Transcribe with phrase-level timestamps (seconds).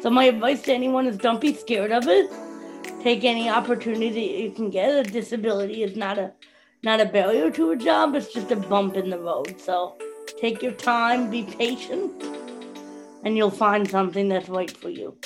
[0.00, 2.30] So my advice to anyone is don't be scared of it.
[3.02, 5.06] Take any opportunity you can get.
[5.06, 6.32] A disability is not a
[6.82, 9.60] not a barrier to a job, it's just a bump in the road.
[9.60, 9.98] So
[10.40, 12.22] take your time, be patient,
[13.24, 15.18] and you'll find something that's right for you.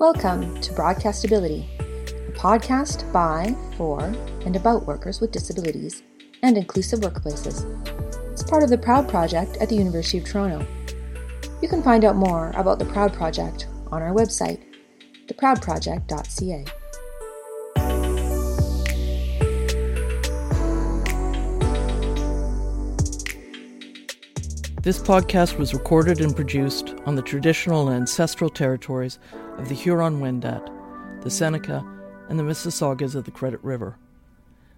[0.00, 1.68] Welcome to Broadcastability,
[2.38, 4.00] podcast by, for,
[4.46, 6.04] and about workers with disabilities
[6.44, 7.66] and inclusive workplaces.
[8.30, 10.64] It's part of the Proud Project at the University of Toronto.
[11.60, 14.62] You can find out more about the Proud Project on our website,
[15.26, 16.64] theproudproject.ca.
[24.80, 29.18] This podcast was recorded and produced on the traditional and ancestral territories
[29.58, 31.84] of the Huron Wendat, the Seneca,
[32.28, 33.96] and the Mississaugas of the Credit River.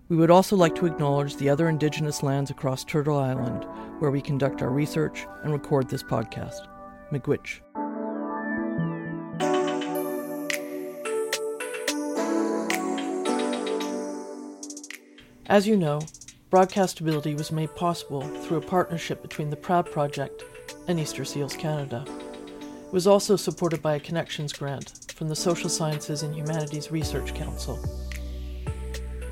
[0.08, 3.64] We would also like to acknowledge the other Indigenous lands across Turtle Island
[4.00, 6.66] where we conduct our research and record this podcast.
[7.12, 7.60] Miigwech.
[15.46, 16.00] As you know,
[16.50, 20.44] broadcastability was made possible through a partnership between the Proud Project
[20.86, 22.04] and Easter Seals Canada.
[22.58, 27.34] It was also supported by a Connections grant from the Social Sciences and Humanities Research
[27.34, 27.78] Council.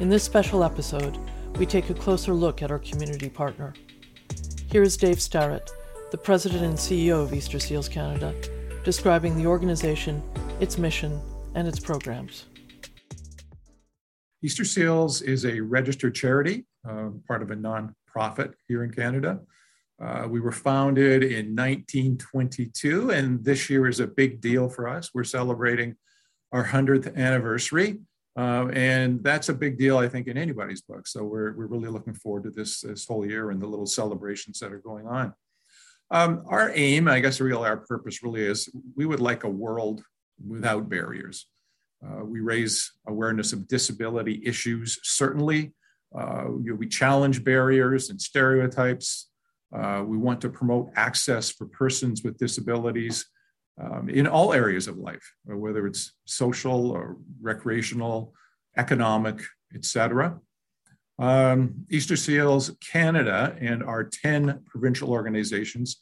[0.00, 1.16] In this special episode,
[1.56, 3.72] we take a closer look at our community partner.
[4.70, 5.70] Here is Dave Starrett,
[6.10, 8.34] the President and CEO of Easter Seals Canada,
[8.84, 10.22] describing the organization,
[10.60, 11.18] its mission,
[11.54, 12.44] and its programs.
[14.42, 19.40] Easter Seals is a registered charity, uh, part of a nonprofit here in Canada.
[20.00, 25.10] Uh, we were founded in 1922, and this year is a big deal for us.
[25.12, 25.96] We're celebrating
[26.52, 27.98] our 100th anniversary,
[28.36, 31.08] uh, and that's a big deal, I think, in anybody's book.
[31.08, 34.60] So we're, we're really looking forward to this, this whole year and the little celebrations
[34.60, 35.34] that are going on.
[36.10, 40.02] Um, our aim, I guess, really our purpose really is we would like a world
[40.46, 41.46] without barriers.
[42.06, 45.72] Uh, we raise awareness of disability issues, certainly.
[46.16, 49.27] Uh, you know, we challenge barriers and stereotypes.
[49.74, 53.26] Uh, we want to promote access for persons with disabilities
[53.80, 58.32] um, in all areas of life, whether it's social or recreational,
[58.76, 59.40] economic,
[59.74, 60.40] etc.
[61.18, 66.00] Um, Easter Seals Canada and our 10 provincial organizations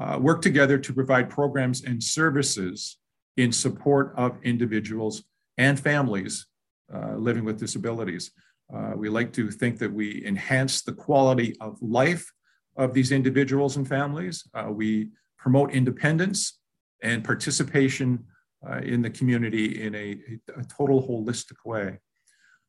[0.00, 2.98] uh, work together to provide programs and services
[3.36, 5.24] in support of individuals
[5.56, 6.46] and families
[6.94, 8.30] uh, living with disabilities.
[8.74, 12.30] Uh, we like to think that we enhance the quality of life
[12.78, 14.48] of these individuals and families.
[14.54, 16.58] Uh, we promote independence
[17.02, 18.24] and participation
[18.68, 20.18] uh, in the community in a,
[20.56, 21.98] a, total holistic way.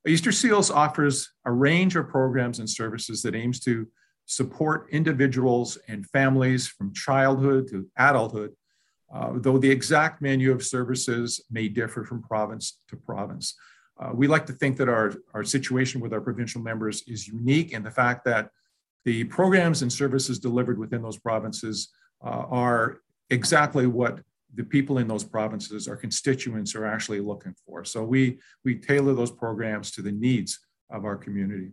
[0.07, 3.87] Easter Seals offers a range of programs and services that aims to
[4.25, 8.51] support individuals and families from childhood to adulthood,
[9.13, 13.55] uh, though the exact menu of services may differ from province to province.
[13.99, 17.71] Uh, we like to think that our, our situation with our provincial members is unique
[17.73, 18.49] in the fact that
[19.05, 21.89] the programs and services delivered within those provinces
[22.23, 24.19] uh, are exactly what
[24.55, 27.85] the people in those provinces, our constituents, are actually looking for.
[27.85, 30.59] So we, we tailor those programs to the needs
[30.89, 31.71] of our community.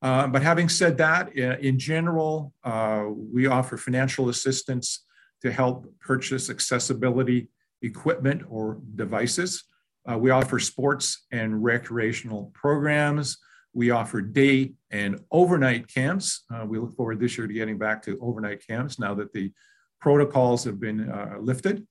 [0.00, 5.04] Uh, but having said that, in general, uh, we offer financial assistance
[5.42, 7.48] to help purchase accessibility
[7.82, 9.64] equipment or devices.
[10.10, 13.38] Uh, we offer sports and recreational programs.
[13.78, 16.44] We offer day and overnight camps.
[16.52, 19.52] Uh, we look forward this year to getting back to overnight camps now that the
[20.00, 21.86] protocols have been uh, lifted.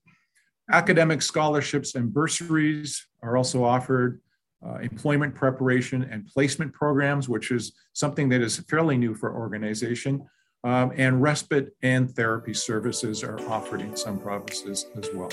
[0.70, 4.20] Academic scholarships and bursaries are also offered.
[4.62, 10.28] Uh, employment preparation and placement programs, which is something that is fairly new for organization.
[10.66, 15.32] Um, and respite and therapy services are offered in some provinces as well.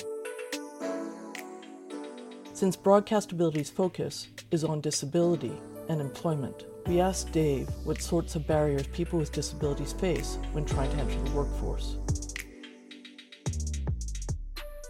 [2.53, 8.87] Since Broadcastability's focus is on disability and employment, we asked Dave what sorts of barriers
[8.89, 11.99] people with disabilities face when trying to enter the workforce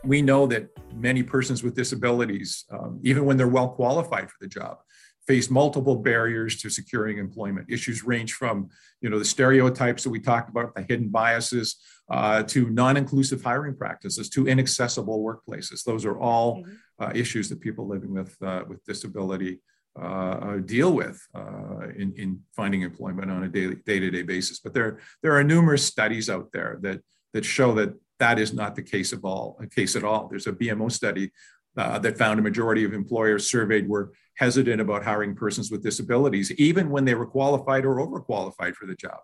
[0.04, 4.46] we know that many persons with disabilities, um, even when they're well qualified for the
[4.46, 4.78] job,
[5.26, 7.70] face multiple barriers to securing employment.
[7.70, 8.68] Issues range from,
[9.00, 11.76] you know, the stereotypes that we talked about, the hidden biases,
[12.10, 15.82] uh, to non-inclusive hiring practices, to inaccessible workplaces.
[15.84, 16.72] Those are all mm-hmm.
[17.04, 19.60] uh, issues that people living with uh, with disability
[19.98, 24.58] uh, uh, deal with uh, in, in finding employment on a daily day-to-day basis.
[24.58, 27.00] But there there are numerous studies out there that
[27.32, 30.26] that show that that is not the case of all case at all.
[30.28, 31.30] There's a BMO study
[31.76, 36.50] uh, that found a majority of employers surveyed were hesitant about hiring persons with disabilities,
[36.52, 39.18] even when they were qualified or overqualified for the job,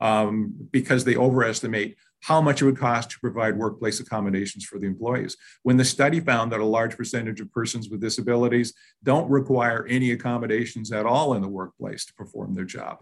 [0.00, 1.96] um, because they overestimate
[2.26, 5.36] how much it would cost to provide workplace accommodations for the employees.
[5.62, 8.74] When the study found that a large percentage of persons with disabilities
[9.04, 12.98] don't require any accommodations at all in the workplace to perform their job.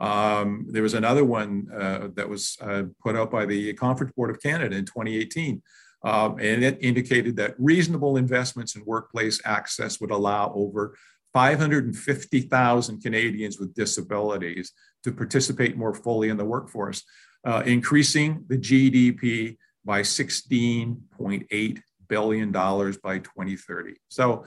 [0.00, 4.30] Um, there was another one uh, that was uh, put out by the Conference Board
[4.30, 5.62] of Canada in 2018
[6.04, 10.96] um, and it indicated that reasonable investments in workplace access would allow over
[11.32, 14.72] 550,000 Canadians with disabilities
[15.02, 17.02] to participate more fully in the workforce,
[17.44, 23.94] uh, increasing the GDP by 16.8 billion dollars by 2030.
[24.08, 24.44] So,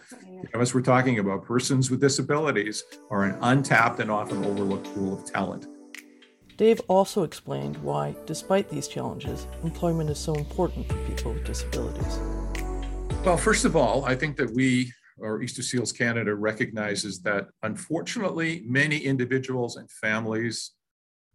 [0.54, 5.26] as we're talking about, persons with disabilities are an untapped and often overlooked pool of
[5.26, 5.68] talent.
[6.58, 12.20] Dave also explained why, despite these challenges, employment is so important for people with disabilities.
[13.24, 18.64] Well, first of all, I think that we, or Easter Seals Canada, recognizes that unfortunately,
[18.66, 20.72] many individuals and families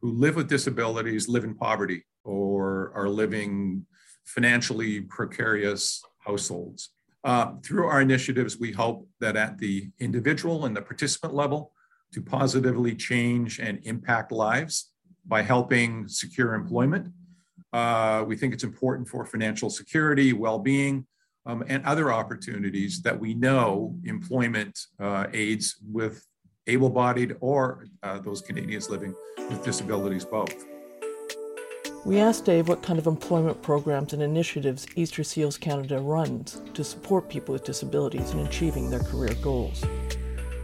[0.03, 3.87] who live with disabilities live in poverty or are living
[4.25, 6.91] financially precarious households.
[7.25, 11.73] Uh, through our initiatives, we hope that at the individual and the participant level,
[12.13, 14.91] to positively change and impact lives
[15.27, 17.09] by helping secure employment.
[17.73, 21.07] Uh, we think it's important for financial security, well being,
[21.47, 26.27] um, and other opportunities that we know employment uh, aids with
[26.67, 29.15] able bodied or uh, those Canadians living
[29.49, 30.65] with disabilities both.
[32.05, 36.83] We asked Dave what kind of employment programs and initiatives Easter Seals Canada runs to
[36.83, 39.85] support people with disabilities in achieving their career goals.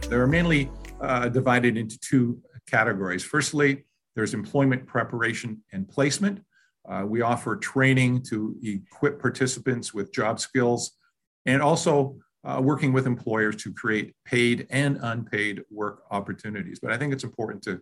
[0.09, 0.69] They're mainly
[0.99, 3.23] uh, divided into two categories.
[3.23, 3.85] Firstly,
[4.15, 6.41] there's employment preparation and placement.
[6.89, 10.97] Uh, we offer training to equip participants with job skills
[11.45, 16.79] and also uh, working with employers to create paid and unpaid work opportunities.
[16.79, 17.79] But I think it's important to,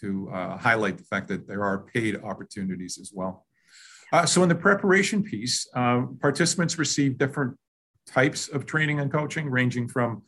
[0.00, 3.46] to uh, highlight the fact that there are paid opportunities as well.
[4.12, 7.56] Uh, so in the preparation piece, um, participants receive different
[8.06, 10.22] types of training and coaching, ranging from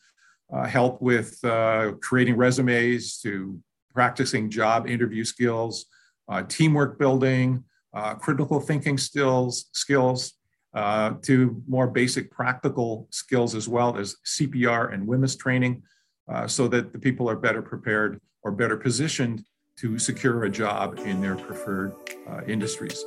[0.52, 3.58] uh, help with uh, creating resumes to
[3.92, 5.86] practicing job interview skills,
[6.28, 7.64] uh, teamwork building,
[7.94, 10.34] uh, critical thinking skills, skills
[10.74, 15.82] uh, to more basic practical skills as well as CPR and WHMIS training
[16.28, 19.44] uh, so that the people are better prepared or better positioned
[19.76, 21.94] to secure a job in their preferred
[22.28, 23.04] uh, industries.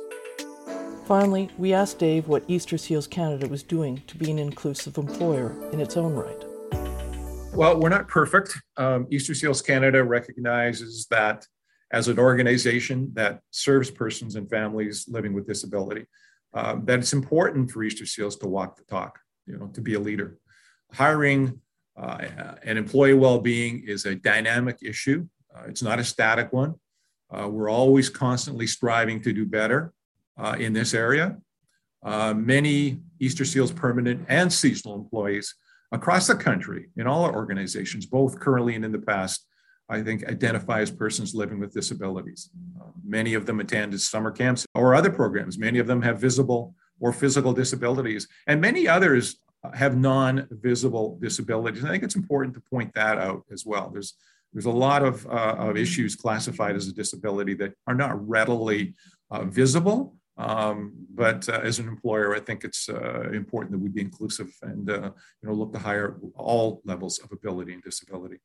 [1.06, 5.54] Finally, we asked Dave what Easter Seals Canada was doing to be an inclusive employer
[5.72, 6.44] in its own right.
[7.54, 8.60] Well, we're not perfect.
[8.76, 11.46] Um, Easter Seals Canada recognizes that
[11.92, 16.06] as an organization that serves persons and families living with disability,
[16.56, 19.94] uh, that it's important for Easter Seals to walk the talk, you know, to be
[19.94, 20.38] a leader.
[20.92, 21.60] Hiring
[21.96, 22.26] uh,
[22.64, 25.28] and employee well-being is a dynamic issue.
[25.54, 26.74] Uh, it's not a static one.
[27.30, 29.92] Uh, we're always constantly striving to do better
[30.38, 31.36] uh, in this area.
[32.04, 35.54] Many Easter Seals permanent and seasonal employees
[35.92, 39.45] across the country in all our organizations, both currently and in the past,
[39.88, 42.50] I think identify as persons living with disabilities.
[42.80, 45.58] Uh, many of them attended summer camps or other programs.
[45.58, 49.36] Many of them have visible or physical disabilities, and many others
[49.74, 51.80] have non-visible disabilities.
[51.80, 53.90] And I think it's important to point that out as well.
[53.90, 54.14] There's
[54.52, 58.94] there's a lot of, uh, of issues classified as a disability that are not readily
[59.30, 63.88] uh, visible, um, but uh, as an employer, I think it's uh, important that we
[63.88, 65.10] be inclusive and uh,
[65.42, 68.38] you know look to hire all levels of ability and disability.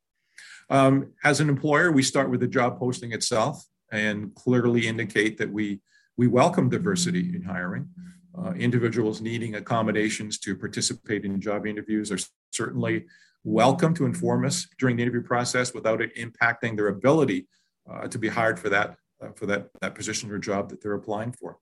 [0.69, 5.51] Um, as an employer, we start with the job posting itself and clearly indicate that
[5.51, 5.81] we
[6.17, 7.89] we welcome diversity in hiring.
[8.37, 12.19] Uh, individuals needing accommodations to participate in job interviews are
[12.51, 13.05] certainly
[13.43, 17.47] welcome to inform us during the interview process without it impacting their ability
[17.89, 20.93] uh, to be hired for that uh, for that, that position or job that they're
[20.93, 21.57] applying for.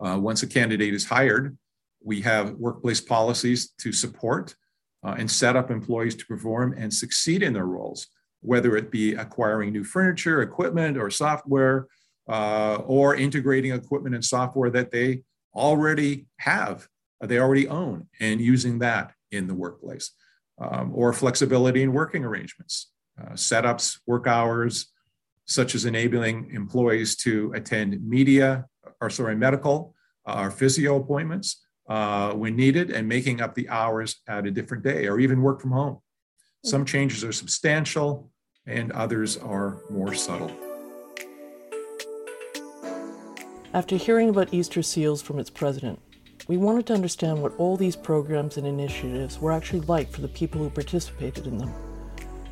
[0.00, 1.56] Uh, once a candidate is hired,
[2.02, 4.54] we have workplace policies to support
[5.04, 8.06] uh, and set up employees to perform and succeed in their roles,
[8.40, 11.86] whether it be acquiring new furniture, equipment, or software,
[12.28, 15.22] uh, or integrating equipment and software that they
[15.54, 16.88] already have,
[17.22, 20.12] uh, they already own, and using that in the workplace,
[20.58, 24.86] um, or flexibility in working arrangements, uh, setups, work hours,
[25.46, 28.64] such as enabling employees to attend media
[29.00, 29.94] or sorry, medical
[30.26, 34.82] uh, or physio appointments uh, when needed and making up the hours at a different
[34.82, 35.98] day or even work from home.
[36.64, 38.30] Some changes are substantial
[38.66, 40.50] and others are more subtle.
[43.74, 46.00] After hearing about Easter Seals from its president,
[46.46, 50.28] we wanted to understand what all these programs and initiatives were actually like for the
[50.28, 51.72] people who participated in them.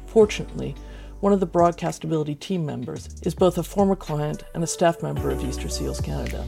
[0.07, 0.75] Fortunately,
[1.21, 5.31] one of the broadcastability team members is both a former client and a staff member
[5.31, 6.45] of Easter Seals Canada.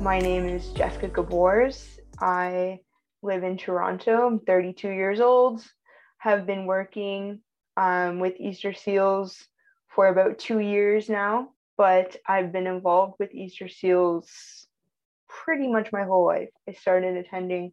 [0.00, 1.98] My name is Jessica Gabors.
[2.20, 2.80] I
[3.22, 4.26] live in Toronto.
[4.26, 5.64] I'm 32 years old.
[6.18, 7.40] Have been working
[7.78, 9.46] um, with Easter Seals
[9.88, 11.48] for about two years now,
[11.78, 14.66] but I've been involved with Easter Seals
[15.28, 16.50] pretty much my whole life.
[16.68, 17.72] I started attending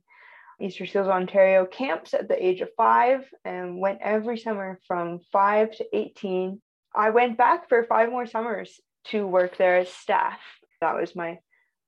[0.61, 5.75] Easter Seals Ontario camps at the age of five and went every summer from five
[5.75, 6.61] to 18.
[6.95, 10.39] I went back for five more summers to work there as staff.
[10.79, 11.39] That was my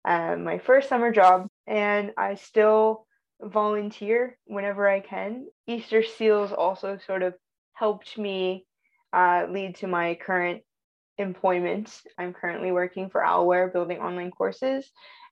[0.05, 3.07] uh, my first summer job, and I still
[3.41, 5.47] volunteer whenever I can.
[5.67, 7.33] Easter Seals also sort of
[7.73, 8.65] helped me
[9.11, 10.61] uh, lead to my current
[11.17, 12.01] employment.
[12.17, 14.89] I'm currently working for Alware building online courses,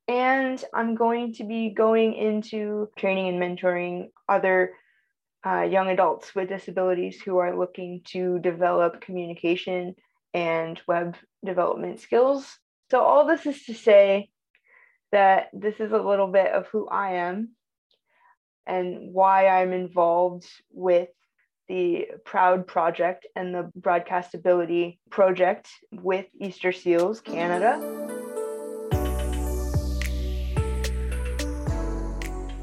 [0.08, 4.74] and I'm going to be going into training and mentoring other
[5.46, 9.96] uh, young adults with disabilities who are looking to develop communication
[10.34, 11.16] and web
[11.46, 12.58] development skills.
[12.90, 14.30] So, all this is to say
[15.14, 17.52] that this is a little bit of who I am
[18.66, 21.10] and why I'm involved with
[21.68, 27.80] the Proud Project and the Broadcastability Project with Easter Seals Canada.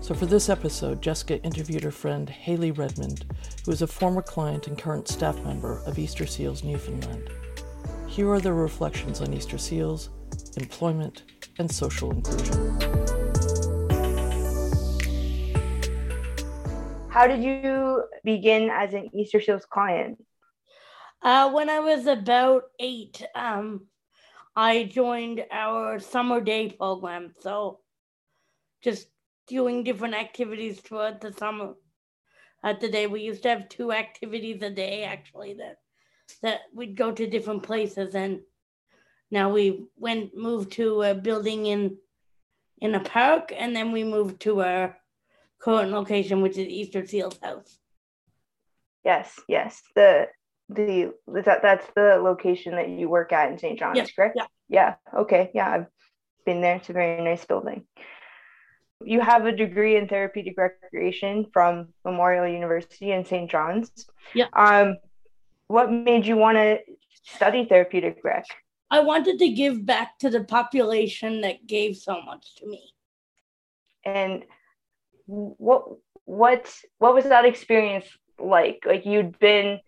[0.00, 3.26] So, for this episode, Jessica interviewed her friend Haley Redmond,
[3.64, 7.30] who is a former client and current staff member of Easter Seals Newfoundland.
[8.08, 10.10] Here are their reflections on Easter Seals,
[10.56, 11.22] employment,
[11.60, 12.56] and social inclusion.
[17.10, 20.24] How did you begin as an Easter Seals client?
[21.22, 23.86] Uh, when I was about eight, um,
[24.56, 27.34] I joined our summer day program.
[27.40, 27.80] So
[28.82, 29.08] just
[29.46, 31.74] doing different activities throughout the summer.
[32.64, 35.76] At the day, we used to have two activities a day actually that
[36.42, 38.40] that we'd go to different places, and
[39.30, 41.96] now we went moved to a building in
[42.80, 44.96] in a park, and then we moved to our
[45.58, 47.78] current location, which is Easter Seals House.
[49.04, 49.82] Yes, yes.
[49.94, 50.28] The
[50.68, 51.12] the
[51.44, 53.78] that that's the location that you work at in St.
[53.78, 54.36] John's, Yeah, correct?
[54.36, 54.46] yeah.
[54.68, 54.94] Yeah.
[55.22, 55.50] Okay.
[55.54, 55.86] Yeah, I've
[56.46, 56.76] been there.
[56.76, 57.84] It's a very nice building.
[59.02, 63.50] You have a degree in therapeutic recreation from Memorial University in St.
[63.50, 63.90] John's.
[64.34, 64.48] Yeah.
[64.52, 64.96] Um,
[65.68, 66.78] what made you want to
[67.24, 68.44] study therapeutic rec?
[68.90, 72.92] I wanted to give back to the population that gave so much to me.
[74.04, 74.44] and
[75.26, 75.84] what
[76.24, 78.06] what what was that experience
[78.38, 78.82] like?
[78.86, 79.80] Like you'd been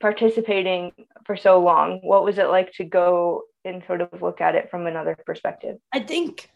[0.00, 0.92] participating
[1.24, 2.00] for so long.
[2.02, 5.78] What was it like to go and sort of look at it from another perspective?
[5.92, 6.50] I think,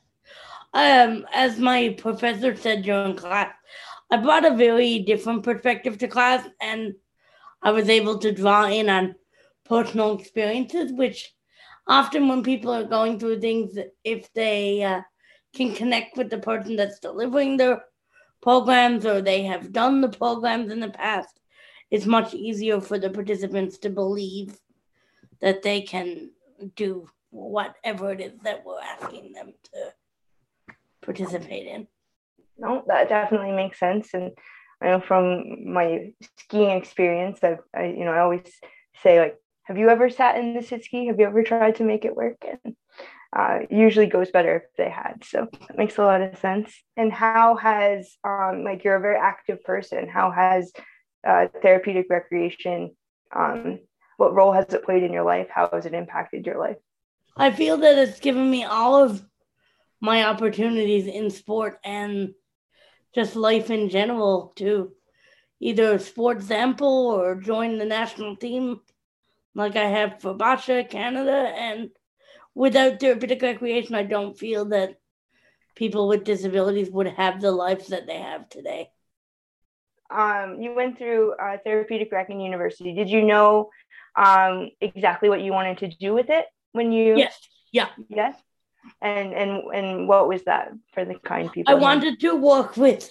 [0.74, 3.52] um, as my professor said during class,
[4.10, 6.94] I brought a very different perspective to class, and
[7.62, 9.14] I was able to draw in on
[9.64, 11.32] personal experiences, which
[11.86, 15.02] often when people are going through things, if they uh,
[15.54, 17.84] can connect with the person that's delivering their
[18.40, 21.40] programs or they have done the programs in the past,
[21.90, 24.58] it's much easier for the participants to believe
[25.40, 26.30] that they can
[26.76, 29.92] do whatever it is that we're asking them to
[31.02, 31.86] participate in.
[32.58, 34.30] no that definitely makes sense and
[34.80, 38.60] i know from my skiing experience i, I you know i always
[39.02, 41.84] say like have you ever sat in the sit ski have you ever tried to
[41.84, 42.44] make it work?
[42.64, 42.76] And
[43.34, 45.24] uh, usually goes better if they had.
[45.24, 46.70] So that makes a lot of sense.
[46.96, 50.08] And how has um, like you're a very active person.
[50.08, 50.70] How has
[51.26, 52.90] uh, therapeutic recreation
[53.34, 53.78] um,
[54.16, 55.48] what role has it played in your life?
[55.50, 56.76] How has it impacted your life?
[57.36, 59.24] I feel that it's given me all of
[60.00, 62.34] my opportunities in sport and
[63.14, 64.92] just life in general to
[65.60, 68.80] either sport sample or join the national team
[69.54, 71.32] like I have for Boccia, Canada.
[71.32, 71.90] And
[72.54, 74.96] without therapeutic recreation, I don't feel that
[75.74, 78.90] people with disabilities would have the lives that they have today.
[80.10, 83.70] um, you went through uh, therapeutic rec in university did you know
[84.16, 87.34] um, exactly what you wanted to do with it when you Yes,
[87.72, 87.88] yeah.
[88.08, 88.36] yes
[89.00, 93.10] and and and what was that for the kind people I wanted to work with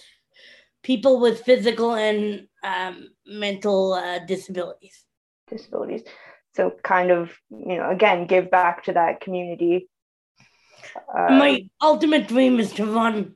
[0.82, 5.04] people with physical and um, mental uh, disabilities.
[5.50, 6.02] disabilities
[6.54, 9.88] so kind of you know again give back to that community
[11.16, 13.34] Um, My ultimate dream is to run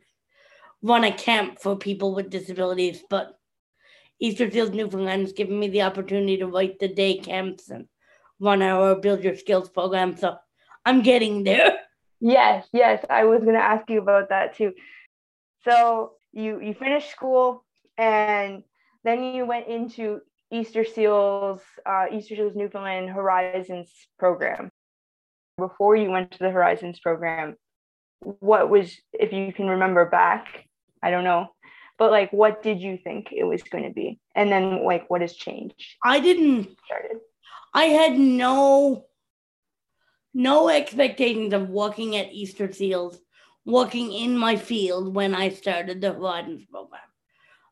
[0.82, 3.38] run a camp for people with disabilities, but
[4.20, 7.86] Easter Seals Newfoundland has given me the opportunity to write the day camps and
[8.40, 10.16] run our Build Your Skills program.
[10.16, 10.36] So
[10.84, 11.78] I'm getting there.
[12.18, 14.72] Yes, yes, I was going to ask you about that too.
[15.64, 17.62] So you you finished school
[17.98, 18.62] and
[19.04, 20.20] then you went into
[20.52, 24.70] Easter Seals, uh, Easter Seals Newfoundland Horizons program.
[25.58, 27.56] Before you went to the Horizons program,
[28.20, 30.66] what was, if you can remember back,
[31.02, 31.48] I don't know,
[31.98, 34.18] but like, what did you think it was going to be?
[34.34, 35.96] And then, like, what has changed?
[36.04, 36.76] I didn't.
[36.84, 37.18] Started.
[37.72, 39.06] I had no
[40.36, 43.18] no expectations of working at Easter Seals,
[43.64, 47.00] working in my field when I started the Horizons program.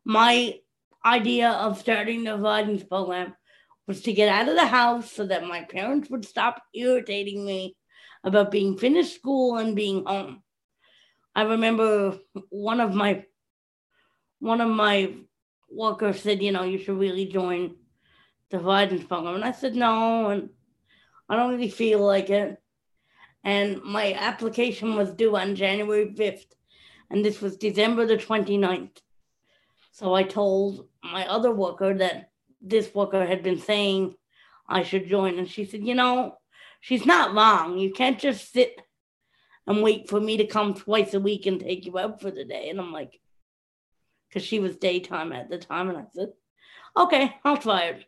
[0.07, 0.59] My
[1.04, 3.34] idea of starting the Horizons program
[3.87, 7.76] was to get out of the house so that my parents would stop irritating me
[8.23, 10.42] about being finished school and being home.
[11.34, 12.18] I remember
[12.49, 13.25] one of my
[14.38, 15.14] one of my
[15.70, 17.76] workers said, you know, you should really join
[18.50, 19.37] the Horizons program.
[19.37, 20.50] And I said no, and
[21.28, 22.58] I don't really feel like it.
[23.42, 26.46] And my application was due on January 5th,
[27.11, 28.99] and this was December the 29th.
[29.94, 34.16] So I told my other worker that this worker had been saying
[34.68, 35.38] I should join.
[35.38, 36.36] And she said, You know,
[36.80, 37.78] she's not wrong.
[37.78, 38.80] You can't just sit
[39.68, 42.44] and wait for me to come twice a week and take you out for the
[42.44, 42.70] day.
[42.70, 43.20] And I'm like,
[44.28, 45.88] because she was daytime at the time.
[45.88, 46.32] And I said,
[46.96, 48.04] Okay, I'll try it.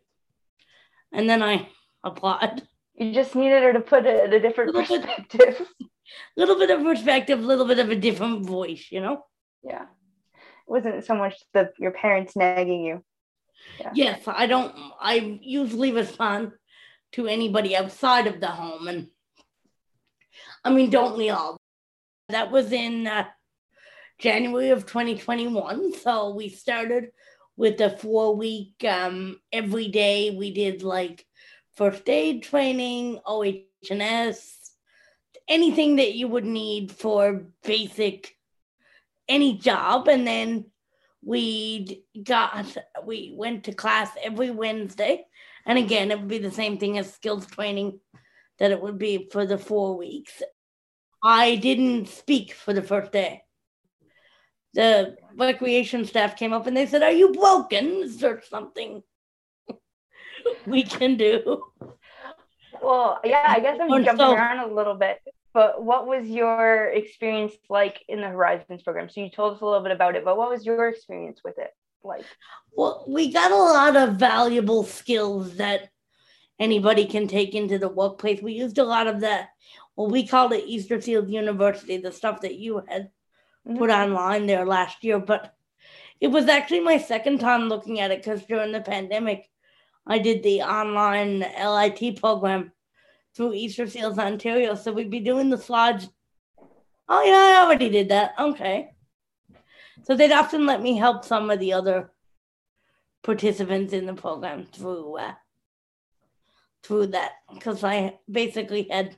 [1.12, 1.68] And then I
[2.04, 2.66] applied.
[2.96, 5.68] You just needed her to put it in a different little perspective.
[5.80, 5.84] A
[6.36, 9.24] little bit of perspective, a little bit of a different voice, you know?
[9.62, 9.84] Yeah.
[10.66, 13.04] Wasn't so much the your parents nagging you.
[13.80, 13.92] Yeah.
[13.94, 16.52] Yes, I don't I usually respond
[17.12, 19.08] to anybody outside of the home and
[20.64, 21.56] I mean, don't we all?
[22.28, 23.26] That was in uh,
[24.18, 25.94] January of 2021.
[25.94, 27.10] So we started
[27.56, 31.24] with a four week um, every day we did like
[31.76, 34.56] first aid training OH&S
[35.48, 38.35] anything that you would need for basic
[39.28, 40.64] any job and then
[41.22, 45.24] we got we went to class every wednesday
[45.64, 47.98] and again it would be the same thing as skills training
[48.58, 50.42] that it would be for the four weeks
[51.22, 53.42] i didn't speak for the first day
[54.76, 58.02] the recreation staff came up and they said, Are you broken?
[58.02, 59.02] Is there something
[60.66, 61.62] we can do?
[62.82, 65.18] Well, yeah, I guess I'm jumping so, around a little bit.
[65.56, 69.08] But what was your experience like in the Horizons program?
[69.08, 71.56] So you told us a little bit about it, but what was your experience with
[71.56, 71.70] it
[72.04, 72.26] like?
[72.76, 75.88] Well, we got a lot of valuable skills that
[76.60, 78.42] anybody can take into the workplace.
[78.42, 79.48] We used a lot of that.
[79.96, 83.08] Well, we called it Easter Seals University, the stuff that you had
[83.66, 83.78] mm-hmm.
[83.78, 85.54] put online there last year, but
[86.20, 89.48] it was actually my second time looking at it because during the pandemic,
[90.06, 92.72] I did the online LIT program
[93.36, 94.74] through Easter Seals Ontario.
[94.74, 96.08] So we'd be doing the slides.
[97.08, 98.34] Oh, yeah, I already did that.
[98.38, 98.92] Okay.
[100.04, 102.12] So they'd often let me help some of the other
[103.22, 105.34] participants in the program through uh,
[106.84, 109.16] through that because I basically had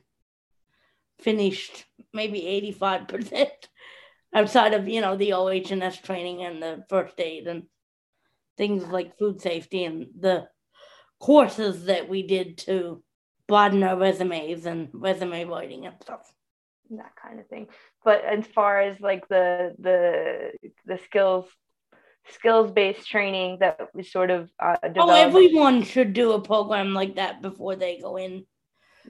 [1.19, 3.49] finished maybe 85%
[4.33, 7.63] outside of you know the OH&S training and the first aid and
[8.57, 10.47] things like food safety and the
[11.19, 13.03] courses that we did to
[13.49, 16.31] broaden our resumes and resume writing and stuff
[16.91, 17.67] that kind of thing
[18.03, 20.51] but as far as like the the
[20.85, 21.45] the skills
[22.31, 27.15] skills based training that was sort of uh, oh everyone should do a program like
[27.15, 28.43] that before they go in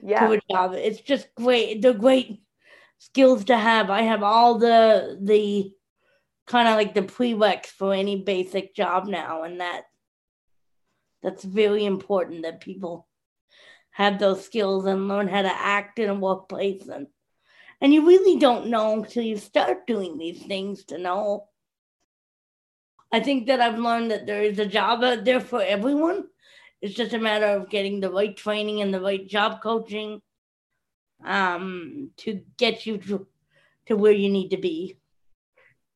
[0.02, 0.26] yeah.
[0.26, 2.42] to a job it's just great they're great
[3.00, 3.90] skills to have.
[3.90, 5.72] I have all the the
[6.46, 9.82] kind of like the prereqs for any basic job now, and that
[11.22, 13.08] that's very important that people
[14.00, 17.06] have those skills and learn how to act in a workplace and
[17.82, 21.48] and you really don't know until you start doing these things to know.
[23.12, 26.24] I think that I've learned that there is a job out there for everyone.
[26.82, 30.20] It's just a matter of getting the right training and the right job coaching
[31.24, 33.26] um, to get you to,
[33.86, 34.96] to where you need to be.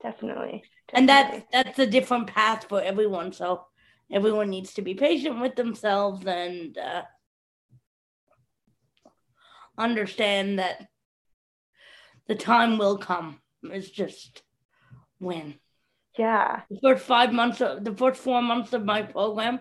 [0.02, 0.94] Definitely, definitely.
[0.94, 3.32] And that's that's a different path for everyone.
[3.32, 3.66] So
[4.10, 7.02] everyone needs to be patient with themselves and uh,
[9.76, 10.86] understand that
[12.26, 13.40] the time will come.
[13.62, 14.42] It's just
[15.18, 15.54] when.
[16.18, 16.62] Yeah.
[16.70, 19.60] The first five months, of, the first four months of my program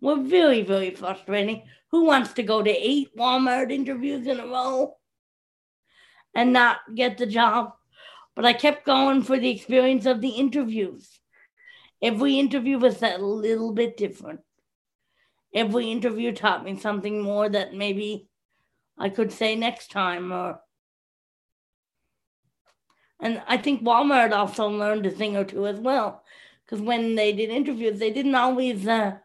[0.00, 1.64] were very, very frustrating.
[1.90, 4.96] Who wants to go to eight Walmart interviews in a row?
[6.34, 7.72] and not get the job.
[8.36, 11.20] But I kept going for the experience of the interviews.
[12.02, 14.40] Every interview was a little bit different.
[15.54, 18.28] Every interview taught me something more that maybe
[19.00, 20.60] I could say next time or
[23.20, 26.24] And I think Walmart also learned a thing or two as well.
[26.64, 29.18] Because when they did interviews, they didn't always uh,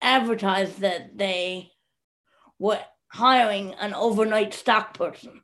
[0.00, 1.72] advertise that they
[2.58, 5.42] were hiring an overnight stock person.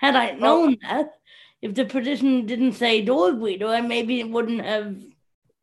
[0.00, 1.12] Had I known that,
[1.62, 4.96] if the position didn't say door greeter, I maybe wouldn't have.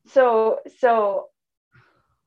[0.08, 1.30] So, so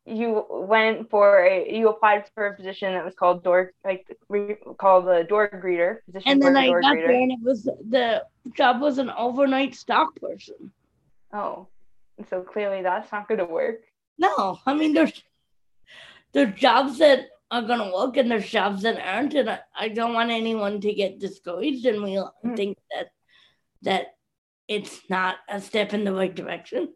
[0.07, 4.57] you went for a, you applied for a position that was called door, like we
[4.79, 6.33] called the door greeter position.
[6.33, 7.07] And then I got greeter.
[7.07, 10.73] there, and it was the job was an overnight stock person.
[11.33, 11.69] Oh,
[12.29, 13.81] so clearly that's not going to work.
[14.19, 15.23] No, I mean there's
[16.33, 20.15] there's jobs that are gonna work and there's jobs that aren't, and I, I don't
[20.15, 22.11] want anyone to get discouraged and we
[22.45, 22.57] Mm.
[22.57, 23.09] think that
[23.83, 24.07] that
[24.69, 26.95] it's not a step in the right direction.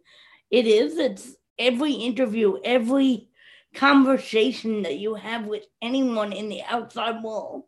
[0.51, 0.97] It is.
[0.97, 3.29] It's every interview, every
[3.75, 7.65] conversation that you have with anyone in the outside world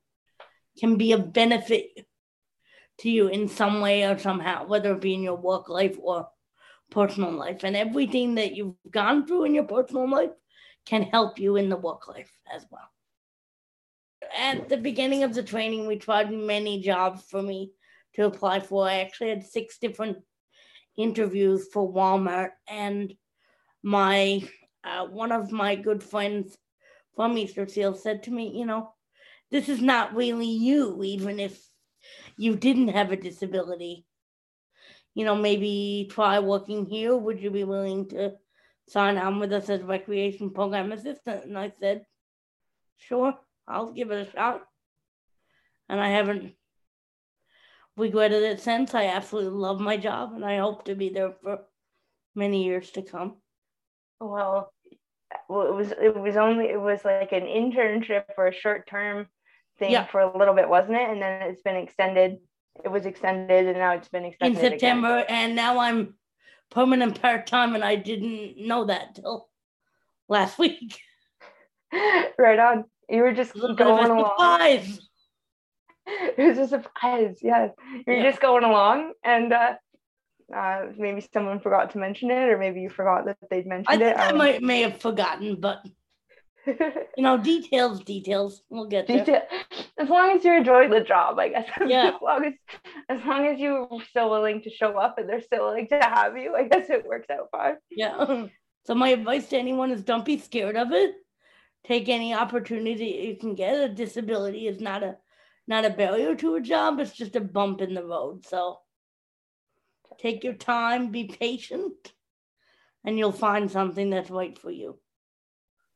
[0.79, 2.07] can be a benefit
[2.99, 6.29] to you in some way or somehow, whether it be in your work life or
[6.90, 7.64] personal life.
[7.64, 10.31] And everything that you've gone through in your personal life
[10.87, 12.88] can help you in the work life as well.
[14.38, 17.72] At the beginning of the training, we tried many jobs for me
[18.14, 18.88] to apply for.
[18.88, 20.18] I actually had six different
[20.96, 23.12] interviews for Walmart, and
[23.87, 24.42] my
[24.83, 26.59] uh, one of my good friends
[27.14, 28.92] from Easter Seal said to me, "You know,
[29.53, 31.57] this is not really you, even if
[32.37, 34.05] you didn't have a disability.
[35.14, 37.16] You know, maybe try working here.
[37.16, 38.33] Would you be willing to
[38.88, 42.05] sign on with us as recreation program assistant?" And I said,
[42.96, 44.62] "Sure, I'll give it a shot."
[45.88, 46.57] And I haven't
[47.96, 48.96] regretted it since.
[48.96, 51.61] I absolutely love my job, and I hope to be there for
[52.35, 53.37] many years to come.
[54.20, 54.72] Well,
[55.48, 59.26] well, it was it was only it was like an internship or a short term
[59.79, 60.07] thing Yeah.
[60.07, 61.09] for a little bit, wasn't it?
[61.11, 62.38] And then it's been extended.
[62.85, 64.70] It was extended, and now it's been in extended again.
[64.79, 66.14] September, and now I'm
[66.70, 69.48] permanent part time, and I didn't know that till
[70.29, 70.98] last week.
[71.92, 72.85] right on.
[73.09, 74.31] You were just A little bit of going along.
[74.31, 75.00] surprise.
[76.09, 77.38] It was a surprise.
[77.42, 77.70] Yes,
[78.07, 78.31] you're Yeah.
[78.31, 79.74] just going along, and uh,
[80.54, 83.98] uh, maybe someone forgot to mention it, or maybe you forgot that they'd I mentioned
[84.00, 84.16] think it.
[84.16, 85.85] I Um, might may have forgotten, but
[86.66, 88.62] you know, details, details.
[88.70, 89.18] We'll get there.
[89.24, 89.42] detail-
[89.98, 91.68] as long as you're enjoying the job, I guess.
[91.87, 92.09] Yeah.
[92.09, 92.52] as long as
[93.09, 96.37] as long as you're still willing to show up and they're still willing to have
[96.37, 97.76] you, I guess it works out fine.
[97.90, 98.48] Yeah.
[98.87, 101.12] So my advice to anyone is don't be scared of it.
[101.88, 103.82] Take any opportunity you can get.
[103.82, 105.16] A disability is not a
[105.66, 107.00] not a barrier to a job.
[107.00, 108.46] It's just a bump in the road.
[108.46, 108.78] So
[110.18, 112.12] take your time, be patient,
[113.05, 114.98] and you'll find something that's right for you.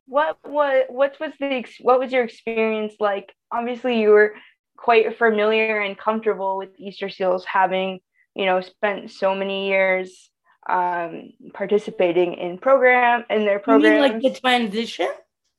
[0.06, 3.32] What what what was the what was your experience like?
[3.52, 4.34] Obviously, you were
[4.76, 8.00] quite familiar and comfortable with Easter Seals, having
[8.34, 10.30] you know spent so many years
[10.68, 14.00] um, participating in program in their program.
[14.00, 15.08] like the transition?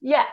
[0.01, 0.25] yeah,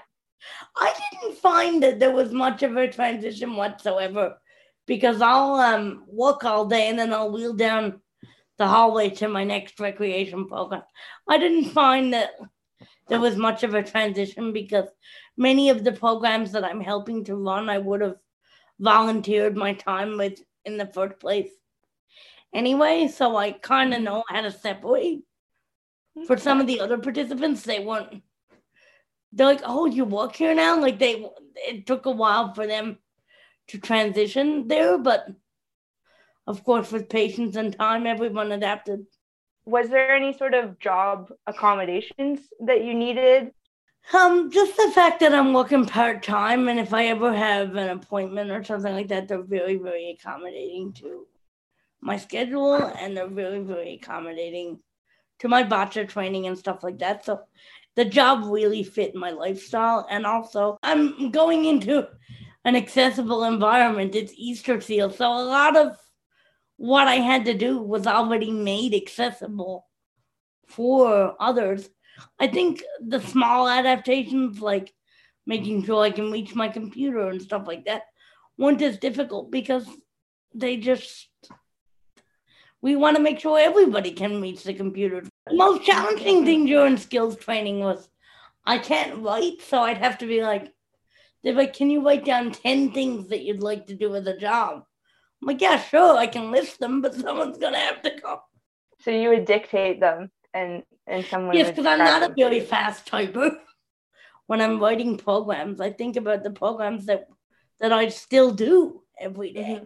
[0.77, 4.38] I didn't find that there was much of a transition whatsoever
[4.87, 8.01] because I'll um, work all day and then I'll wheel down
[8.59, 10.83] the hallway to my next recreation program.
[11.29, 12.31] I didn't find that
[13.09, 14.88] there was much of a transition because
[15.37, 18.16] many of the programs that I'm helping to run, I would have
[18.79, 21.51] volunteered my time with in the first place
[22.53, 23.09] anyway.
[23.09, 24.05] So I kind of mm-hmm.
[24.05, 25.23] know how to separate.
[26.27, 28.23] For some of the other participants, they weren't
[29.33, 31.25] they're like, "Oh, you work here now?" Like they,
[31.57, 32.99] it took a while for them
[33.68, 35.29] to transition there, but
[36.49, 39.05] of course, with patience and time, everyone adapted.
[39.67, 43.53] was there any sort of job accommodations that you needed?
[44.15, 47.91] Um, just the fact that I'm working part time, and if I ever have an
[47.91, 51.27] appointment or something like that, they're very, very accommodating to
[52.01, 54.81] my schedule, and they're very, very accommodating
[55.41, 57.27] to my bocce training and stuff like that.
[57.27, 57.43] So
[57.95, 62.09] the job really fit my lifestyle, and also I'm going into
[62.65, 64.15] an accessible environment.
[64.15, 65.99] It's Easter Seal, so a lot of
[66.79, 69.87] what I had to do was already made accessible
[70.69, 71.91] for others.
[72.38, 74.95] I think the small adaptations, like
[75.45, 78.03] making sure I can reach my computer and stuff like that,
[78.57, 79.87] weren't as difficult because
[80.55, 81.29] they just
[82.81, 85.25] we want to make sure everybody can reach the computer.
[85.49, 88.09] The most challenging thing during skills training was
[88.64, 90.73] I can't write, so I'd have to be like,
[91.43, 94.37] they're like, can you write down 10 things that you'd like to do as a
[94.37, 94.85] job?
[95.40, 98.40] I'm like, yeah, sure, I can list them, but someone's gonna have to come.
[99.01, 101.57] So you would dictate them, and and someone.
[101.57, 102.64] Yes, because I'm not a them to very you.
[102.64, 103.57] fast typer.
[104.46, 107.29] When I'm writing programs, I think about the programs that
[107.81, 109.83] that I still do every day.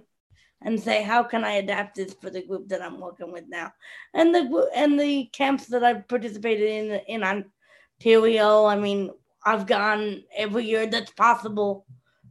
[0.65, 3.73] And say how can I adapt this for the group that I'm working with now,
[4.15, 8.65] and the and the camps that I've participated in in Ontario.
[8.67, 9.11] I mean,
[9.45, 11.85] I've gone every year that's possible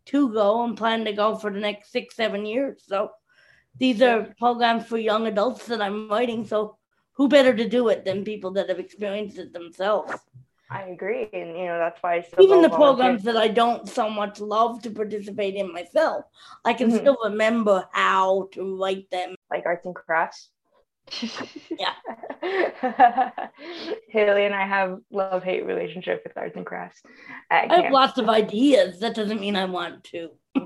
[0.08, 2.84] to go and plan to go for the next six seven years.
[2.88, 3.12] So
[3.78, 6.46] these are programs for young adults that I'm writing.
[6.46, 6.78] So
[7.14, 10.14] who better to do it than people that have experienced it themselves?
[10.72, 14.40] I agree, and you know that's why even the programs that I don't so much
[14.40, 16.24] love to participate in myself,
[16.64, 17.00] I can mm-hmm.
[17.00, 20.50] still remember how to write them, like arts and crafts.
[21.78, 21.94] Yeah,
[24.10, 27.02] Haley and I have love hate relationship with arts and crafts.
[27.50, 29.00] I have lots of ideas.
[29.00, 30.30] That doesn't mean I want to.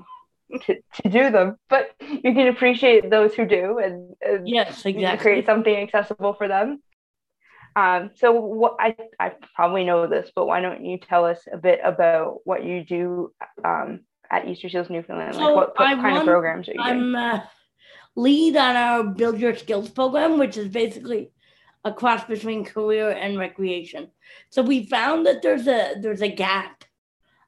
[0.61, 5.17] to, to do them, but you can appreciate those who do and, and yes, exactly.
[5.17, 6.81] create something accessible for them.
[7.75, 11.57] Um, so what I, I probably know this, but why don't you tell us a
[11.57, 13.33] bit about what you do
[13.65, 15.35] um, at Easter Seals Newfoundland?
[15.35, 17.15] So like what, what kind of programs are you I'm doing?
[17.15, 17.45] Uh,
[18.15, 21.31] lead on our Build Your Skills program, which is basically
[21.83, 24.09] a cross between career and recreation.
[24.49, 26.83] So we found that there's a there's a gap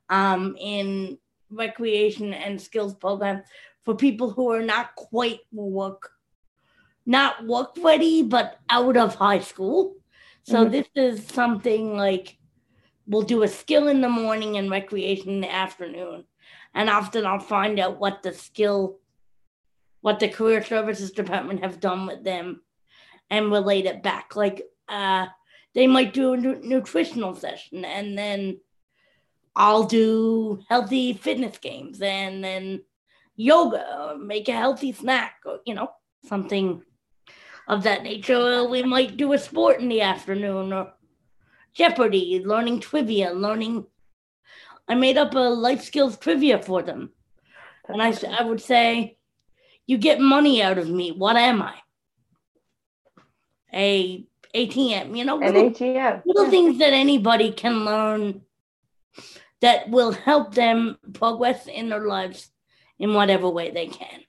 [0.09, 1.17] um, in
[1.49, 3.43] recreation and skills program
[3.83, 6.11] for people who are not quite work
[7.05, 9.95] not work ready but out of high school
[10.43, 10.71] so mm-hmm.
[10.71, 12.37] this is something like
[13.07, 16.25] we'll do a skill in the morning and recreation in the afternoon.
[16.73, 18.99] And often I'll find out what the skill,
[20.07, 22.61] what the career services department have done with them
[23.29, 24.37] and relate it back.
[24.37, 25.25] Like uh,
[25.75, 28.61] they might do a nu- nutritional session and then
[29.53, 32.83] I'll do healthy fitness games and then
[33.35, 35.89] yoga make a healthy snack or, you know,
[36.23, 36.83] something
[37.67, 38.63] of that nature.
[38.63, 40.93] We might do a sport in the afternoon or
[41.73, 43.85] Jeopardy, learning trivia, learning.
[44.87, 47.11] I made up a life skills trivia for them.
[47.89, 49.16] And I, I would say,
[49.87, 51.11] you get money out of me.
[51.11, 51.73] What am I?
[53.73, 56.23] A ATM, you know, little, An ATM.
[56.25, 58.41] little things that anybody can learn
[59.61, 62.51] that will help them progress in their lives
[62.99, 64.21] in whatever way they can.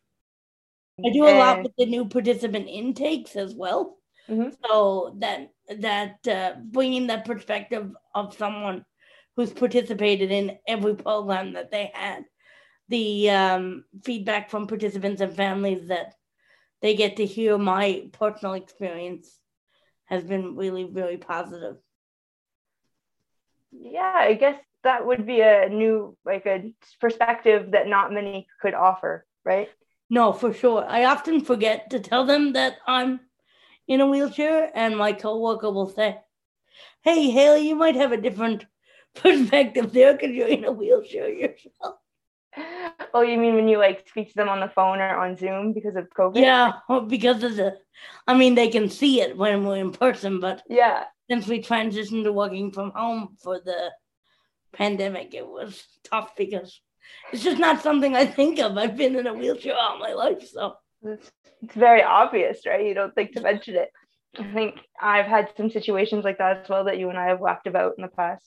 [1.04, 3.98] I do a lot with the new participant intakes as well.
[4.28, 4.50] Mm-hmm.
[4.64, 8.84] So that that uh, bringing that perspective of someone
[9.36, 12.24] who's participated in every program that they had,
[12.88, 16.14] the um, feedback from participants and families that
[16.80, 19.38] they get to hear my personal experience
[20.06, 21.76] has been really really positive.
[23.70, 28.74] Yeah, I guess that would be a new like a perspective that not many could
[28.74, 29.68] offer, right?
[30.10, 30.84] No, for sure.
[30.88, 33.20] I often forget to tell them that I'm
[33.86, 36.18] in a wheelchair, and my coworker will say,
[37.02, 38.64] Hey, Haley, you might have a different
[39.14, 41.96] perspective there because you're in a wheelchair yourself.
[43.14, 45.72] Oh, you mean when you like speak to them on the phone or on Zoom
[45.72, 46.36] because of COVID?
[46.40, 46.72] Yeah,
[47.06, 47.76] because of the,
[48.26, 52.24] I mean, they can see it when we're in person, but yeah, since we transitioned
[52.24, 53.90] to working from home for the
[54.72, 56.80] pandemic, it was tough because
[57.32, 58.76] it's just not something I think of.
[58.76, 61.30] I've been in a wheelchair all my life, so it's,
[61.62, 62.84] it's very obvious, right?
[62.84, 63.90] You don't think to mention it.
[64.38, 67.40] I think I've had some situations like that as well that you and I have
[67.40, 68.44] laughed about in the past.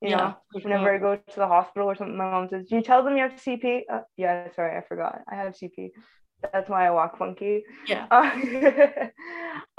[0.00, 0.94] You yeah, know, whenever sure.
[0.94, 3.22] I go to the hospital or something, my mom says, "Do you tell them you
[3.22, 5.22] have CP?" Uh, yeah, sorry, I forgot.
[5.30, 5.90] I have CP.
[6.52, 7.64] That's why I walk funky.
[7.88, 8.06] Yeah.
[8.10, 8.30] Uh,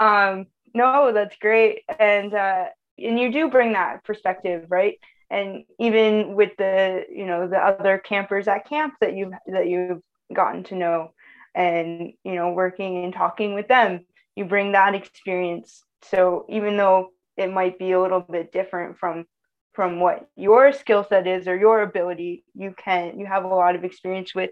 [0.00, 0.46] um.
[0.72, 2.66] No, that's great, and uh,
[2.98, 4.98] and you do bring that perspective, right?
[5.30, 10.02] and even with the you know the other campers at camp that you that you've
[10.34, 11.12] gotten to know
[11.54, 14.04] and you know working and talking with them
[14.36, 19.24] you bring that experience so even though it might be a little bit different from
[19.72, 23.76] from what your skill set is or your ability you can you have a lot
[23.76, 24.50] of experience with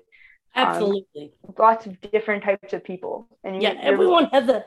[0.54, 4.64] um, absolutely um, lots of different types of people and yeah everyone has a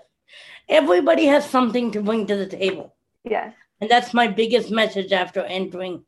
[0.69, 5.41] everybody has something to bring to the table yes and that's my biggest message after
[5.41, 6.03] entering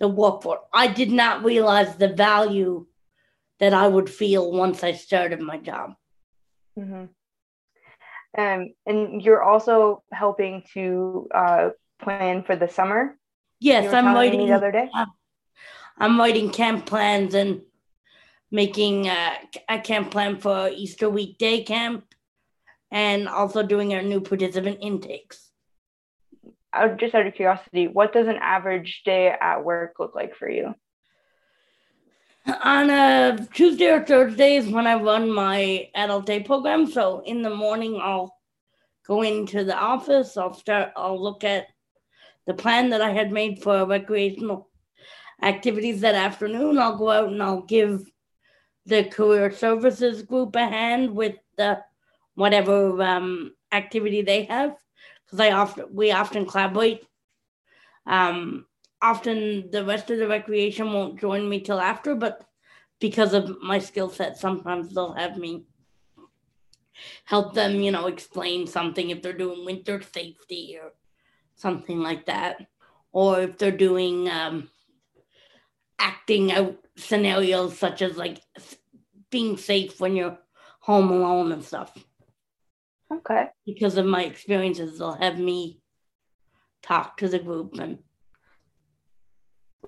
[0.00, 0.60] the workforce.
[0.72, 2.86] I did not realize the value
[3.60, 5.94] that I would feel once I started my job.
[6.76, 7.04] Mm-hmm.
[8.40, 11.70] Um, and you're also helping to uh,
[12.00, 13.16] plan for the summer.
[13.60, 14.90] Yes, I'm writing the other day.
[14.92, 15.06] Uh,
[15.98, 17.62] I'm writing camp plans and
[18.50, 19.34] making uh,
[19.68, 22.04] a camp plan for Easter weekday camp,
[22.90, 25.50] and also doing our new participant intakes
[26.72, 30.48] I just out of curiosity, what does an average day at work look like for
[30.48, 30.74] you?
[32.46, 36.86] On a Tuesday or Thursday is when I run my adult day program.
[36.86, 38.34] So in the morning, I'll
[39.06, 40.36] go into the office.
[40.36, 40.92] I'll start.
[40.96, 41.66] I'll look at
[42.50, 44.68] the plan that I had made for recreational
[45.40, 46.78] activities that afternoon.
[46.78, 48.10] I'll go out and I'll give
[48.86, 51.80] the career services group a hand with the
[52.34, 54.74] whatever um, activity they have
[55.24, 57.06] because I often we often collaborate.
[58.04, 58.66] Um,
[59.00, 62.44] often the rest of the recreation won't join me till after, but
[62.98, 65.66] because of my skill set, sometimes they'll have me
[67.26, 70.90] help them, you know, explain something if they're doing winter safety or
[71.60, 72.66] something like that,
[73.12, 74.68] or if they're doing um,
[75.98, 78.40] acting out scenarios such as like
[79.30, 80.38] being safe when you're
[80.80, 81.96] home alone and stuff.
[83.12, 83.48] Okay.
[83.66, 85.80] Because of my experiences, they'll have me
[86.82, 87.98] talk to the group and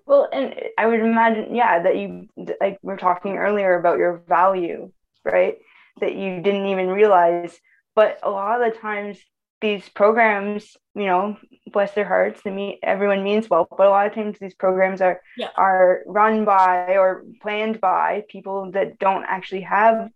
[0.06, 2.28] well, and I would imagine, yeah, that you
[2.60, 4.90] like we are talking earlier about your value,
[5.24, 5.58] right?
[6.00, 7.58] That you didn't even realize.
[7.94, 9.18] But a lot of the times,
[9.62, 11.38] these programs, you know,
[11.72, 15.00] bless their hearts, they mean everyone means well, but a lot of times these programs
[15.00, 15.48] are yeah.
[15.56, 20.10] are run by or planned by people that don't actually have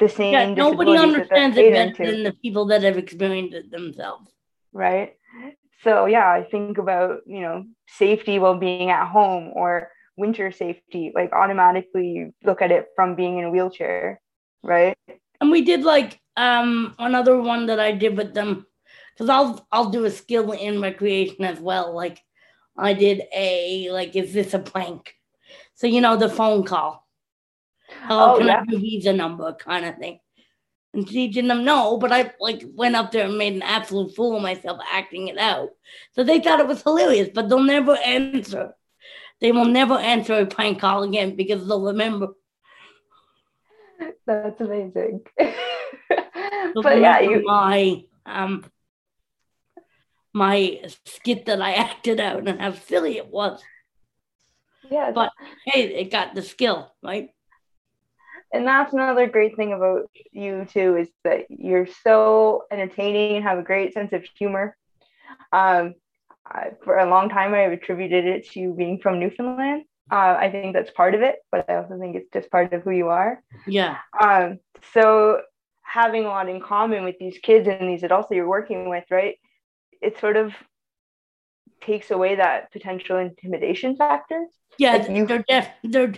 [0.00, 0.32] the same.
[0.32, 4.30] Yeah, nobody understands it better than the people that have experienced it themselves.
[4.72, 5.14] Right.
[5.84, 11.12] So yeah, I think about you know safety while being at home or winter safety.
[11.14, 14.20] Like automatically, you look at it from being in a wheelchair,
[14.62, 14.96] right?
[15.40, 18.66] And we did like um another one that I did with them
[19.16, 21.94] because I'll I'll do a skill in recreation as well.
[21.94, 22.20] Like
[22.76, 25.14] I did a like is this a prank?
[25.74, 27.06] So you know the phone call.
[28.02, 28.60] Hello, oh, can yeah.
[28.60, 30.20] I give visa number kind of thing?
[30.92, 34.36] And teaching them no, but I like went up there and made an absolute fool
[34.36, 35.70] of myself acting it out.
[36.12, 38.74] So they thought it was hilarious, but they'll never answer.
[39.40, 42.28] They will never answer a prank call again because they'll remember.
[44.26, 45.22] That's amazing.
[46.74, 48.64] but yeah, you my um
[50.36, 53.62] my skit that I acted out and how silly it was.
[54.90, 55.10] Yeah.
[55.10, 55.32] But
[55.64, 57.30] hey, it got the skill, right?
[58.52, 63.58] And that's another great thing about you too is that you're so entertaining and have
[63.58, 64.76] a great sense of humor.
[65.52, 65.94] Um,
[66.46, 69.84] I, for a long time, I've attributed it to you being from Newfoundland.
[70.12, 72.82] Uh, I think that's part of it, but I also think it's just part of
[72.82, 73.42] who you are.
[73.66, 73.96] Yeah.
[74.20, 74.60] Um,
[74.92, 75.40] so
[75.82, 79.04] having a lot in common with these kids and these adults that you're working with,
[79.10, 79.36] right?
[80.06, 80.54] It sort of
[81.80, 84.46] takes away that potential intimidation factor.
[84.78, 86.14] Yeah, like you, they're def- they're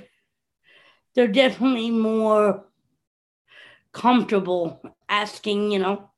[1.14, 2.64] they're definitely more
[3.92, 5.70] comfortable asking.
[5.70, 6.10] You know,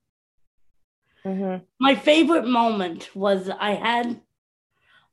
[1.24, 1.64] mm-hmm.
[1.78, 4.20] my favorite moment was I had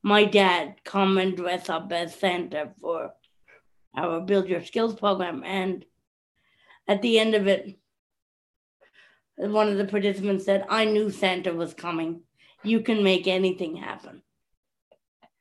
[0.02, 3.14] my dad come and dress up as Santa for
[3.96, 5.86] our Build Your Skills program, and
[6.88, 7.78] at the end of it,
[9.36, 12.22] one of the participants said, "I knew Santa was coming."
[12.64, 14.22] You can make anything happen.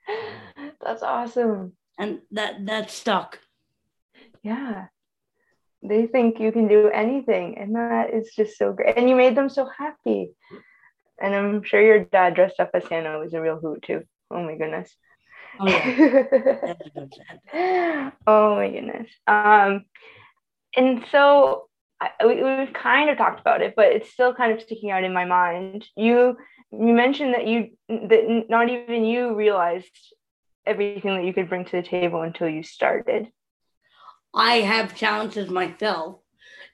[0.80, 1.72] That's awesome.
[1.98, 3.40] And that that stuck.
[4.42, 4.86] Yeah.
[5.82, 8.96] They think you can do anything and that is just so great.
[8.96, 10.30] And you made them so happy.
[11.20, 14.02] And I'm sure your dad dressed up as Santa was a real hoot too.
[14.30, 14.94] Oh my goodness.
[15.58, 16.74] Oh, yeah.
[18.26, 19.10] oh my goodness.
[19.26, 19.84] Um
[20.76, 21.68] and so
[22.00, 25.04] I, we, we've kind of talked about it, but it's still kind of sticking out
[25.04, 25.86] in my mind.
[25.96, 26.36] You
[26.72, 30.14] you mentioned that you that not even you realized
[30.66, 33.28] everything that you could bring to the table until you started.
[34.34, 36.20] I have challenges myself.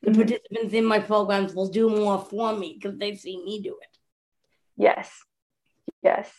[0.03, 0.21] The mm-hmm.
[0.21, 3.99] participants in my programs will do more for me because they see me do it.
[4.77, 5.11] Yes.
[6.03, 6.31] Yes.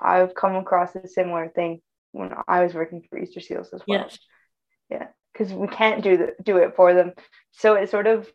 [0.00, 1.80] I've come across a similar thing
[2.12, 4.00] when I was working for Easter Seals as well.
[4.00, 4.18] Yes.
[4.90, 5.06] Yeah.
[5.32, 7.12] Because we can't do the, do it for them.
[7.52, 8.28] So it sort of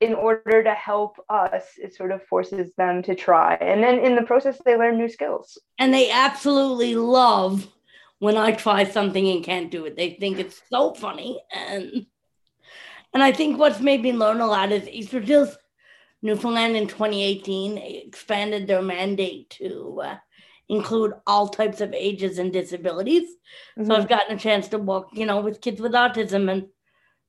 [0.00, 3.54] in order to help us, it sort of forces them to try.
[3.54, 5.58] And then in the process, they learn new skills.
[5.78, 7.66] And they absolutely love
[8.18, 9.96] when I try something and can't do it.
[9.96, 11.40] They think it's so funny.
[11.54, 12.06] And
[13.14, 15.56] and I think what's made me learn a lot is Easter Seals
[16.20, 20.16] Newfoundland in 2018 expanded their mandate to uh,
[20.68, 23.28] include all types of ages and disabilities.
[23.78, 23.86] Mm-hmm.
[23.86, 26.66] So I've gotten a chance to work, you know, with kids with autism and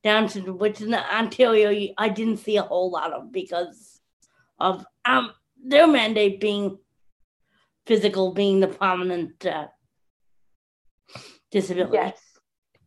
[0.02, 4.00] down to which in Ontario I didn't see a whole lot of because
[4.58, 6.78] of um their mandate being
[7.86, 9.66] physical being the prominent uh,
[11.50, 11.94] disability.
[11.94, 12.18] Yes,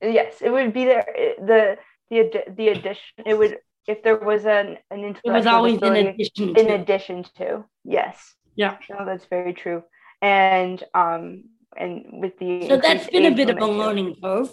[0.02, 1.06] yes, it would be there.
[1.40, 1.78] The
[2.10, 5.96] the the addition it would if there was an an intellectual it was always in
[5.96, 6.62] addition to.
[6.62, 9.84] in addition to yes yeah no that's very true
[10.22, 11.44] and um
[11.76, 14.50] and with the so that's been a bit of a learning curve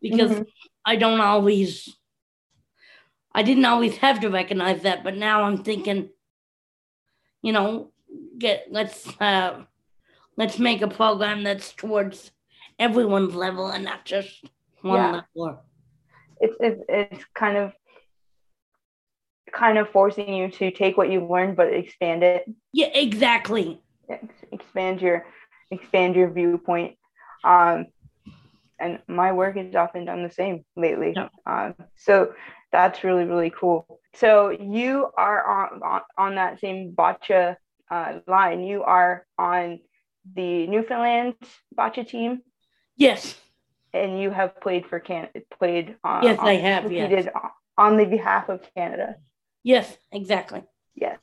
[0.00, 0.42] because mm-hmm.
[0.84, 1.96] I don't always,
[3.34, 6.10] I didn't always have to recognize that, but now I'm thinking,
[7.42, 7.92] you know,
[8.38, 9.62] get let's uh,
[10.36, 12.32] let's make a program that's towards
[12.78, 14.44] everyone's level and not just
[14.82, 15.22] one yeah.
[15.36, 15.62] level.
[16.40, 17.72] it's it's, it's kind of
[19.52, 23.80] kind of forcing you to take what you've learned but expand it Yeah, exactly.
[24.52, 25.26] expand your
[25.70, 26.96] expand your viewpoint
[27.44, 27.86] um
[28.80, 31.28] and my work has often done the same lately Yeah.
[31.46, 32.32] um so
[32.72, 37.56] that's really really cool so you are on on, on that same Boccia
[37.90, 39.80] uh, line you are on
[40.34, 41.34] the newfoundland
[41.76, 42.42] Boccia team
[42.96, 43.38] Yes.
[43.92, 45.28] and you have played for can
[45.58, 47.26] played uh, Yes, on, I have, yes.
[47.78, 49.16] on the behalf of canada
[49.62, 50.62] Yes, exactly.
[50.94, 51.18] Yes.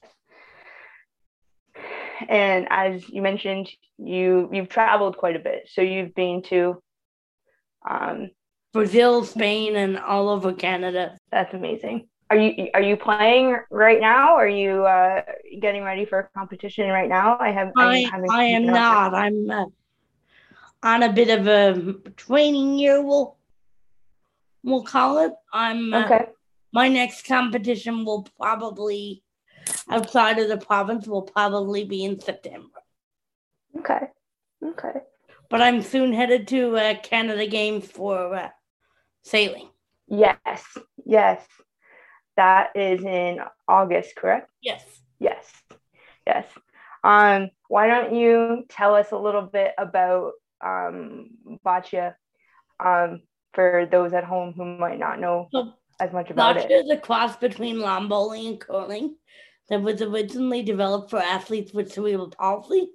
[2.30, 5.70] And as you mentioned, you you've traveled quite a bit.
[5.72, 6.82] So you've been to
[7.88, 8.30] um
[8.74, 11.18] Brazil, Spain, and all over Canada.
[11.32, 12.08] that's amazing.
[12.30, 14.36] Are you are you playing right now?
[14.36, 15.22] Are you uh
[15.62, 17.38] getting ready for a competition right now?
[17.40, 19.14] I have I, I am not.
[19.14, 19.66] I'm uh,
[20.84, 23.02] on a bit of a training year.
[23.02, 23.38] We'll
[24.64, 25.34] we'll call it.
[25.54, 26.26] I'm uh, Okay.
[26.74, 29.24] my next competition will probably
[29.90, 32.80] outside of the province will probably be in September.
[33.80, 34.08] Okay.
[34.64, 35.00] Okay.
[35.50, 38.50] But I'm soon headed to uh, Canada Games for uh,
[39.24, 39.70] sailing.
[40.08, 40.64] Yes.
[41.06, 41.46] Yes.
[42.36, 44.50] That is in August, correct?
[44.62, 44.84] Yes.
[45.20, 45.50] Yes.
[46.26, 46.46] Yes.
[47.04, 50.34] Um, why don't you tell us a little bit about
[50.64, 51.30] um,
[51.66, 52.16] Boccia
[52.84, 53.22] um,
[53.54, 56.70] for those at home who might not know So as much about it?
[56.70, 59.16] is a cross between lawn bowling and curling
[59.70, 62.90] that was originally developed for athletes with cerebral palsy,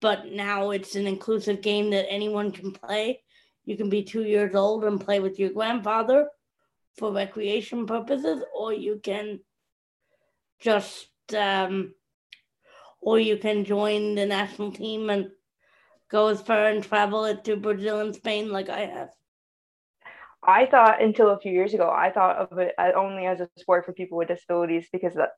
[0.00, 3.22] but now it's an inclusive game that anyone can play.
[3.64, 6.28] You can be two years old and play with your grandfather
[6.98, 9.40] for recreation purposes, or you can
[10.58, 11.94] just, um,
[13.00, 15.30] or you can join the national team and
[16.10, 19.10] go as far and travel it to Brazil and Spain like I have.
[20.42, 23.84] I thought until a few years ago, I thought of it only as a sport
[23.84, 25.30] for people with disabilities because that,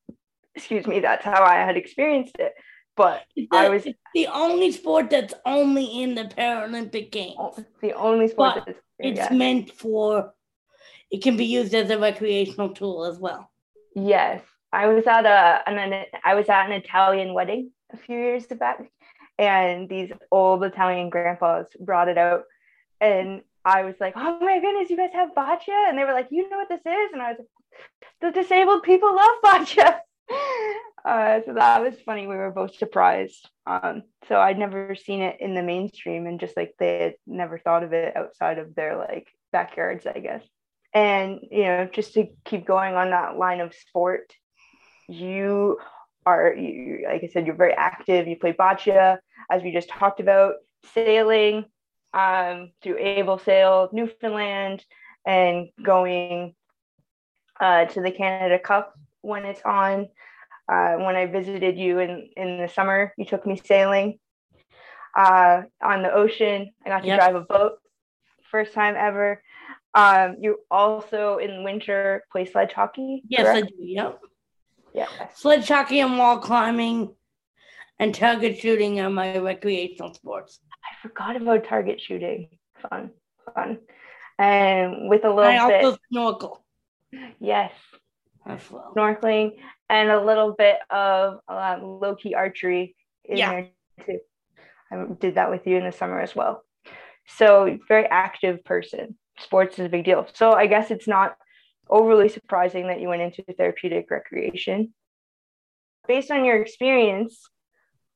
[0.54, 2.52] excuse me, that's how I had experienced it.
[2.96, 7.36] But It's I the- was- the only sport that's only in the Paralympic Games.
[7.58, 10.32] it's the only sport But that's It's meant for,
[11.10, 13.50] it can be used as a recreational tool as well.
[13.94, 18.46] Yes, I was at a an, I was at an Italian wedding a few years
[18.46, 18.78] back,
[19.38, 22.44] and these old Italian grandpas brought it out,
[23.00, 26.28] and I was like, "Oh my goodness, you guys have bocce?" And they were like,
[26.30, 27.48] "You know what this is?" And I was like,
[28.20, 29.98] "The disabled people love bocce."
[31.04, 32.26] Uh, so that was funny.
[32.26, 33.48] We were both surprised.
[33.66, 37.58] Um, so I'd never seen it in the mainstream, and just like they had never
[37.58, 40.44] thought of it outside of their like backyards, I guess
[40.94, 44.32] and you know just to keep going on that line of sport
[45.08, 45.78] you
[46.26, 49.18] are you like i said you're very active you play Boccia
[49.50, 50.54] as we just talked about
[50.94, 51.64] sailing
[52.14, 54.84] um, through able sail newfoundland
[55.26, 56.54] and going
[57.60, 60.08] uh, to the canada cup when it's on
[60.68, 64.18] uh, when i visited you in in the summer you took me sailing
[65.16, 67.18] uh, on the ocean i got to Yep.
[67.18, 67.72] drive a boat
[68.50, 69.42] first time ever
[69.94, 73.22] um, you also in winter play sledge hockey.
[73.28, 73.68] Yes, I correct?
[73.68, 73.84] do.
[73.84, 74.20] Yep.
[74.94, 75.08] Yeah.
[75.34, 77.14] Sledge hockey and wall climbing
[77.98, 80.60] and target shooting are my recreational sports.
[80.72, 82.48] I forgot about target shooting.
[82.88, 83.10] Fun,
[83.54, 83.78] fun.
[84.38, 86.64] And with a little I bit, also snorkel
[87.38, 87.72] yes,
[88.46, 88.92] well.
[88.96, 89.52] snorkeling
[89.92, 93.50] and a little bit of uh, low key archery in Yeah.
[93.50, 93.68] there
[94.06, 94.18] too.
[94.90, 96.64] I did that with you in the summer as well.
[97.26, 99.16] So very active person.
[99.38, 100.26] Sports is a big deal.
[100.32, 101.36] So I guess it's not
[101.90, 104.94] overly surprising that you went into therapeutic recreation.
[106.08, 107.48] Based on your experience,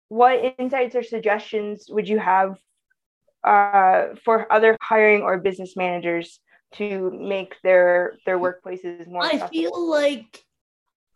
[0.08, 2.56] what insights or suggestions would you have
[3.44, 6.40] uh, for other hiring or business managers
[6.72, 10.42] to make their their workplaces more I feel like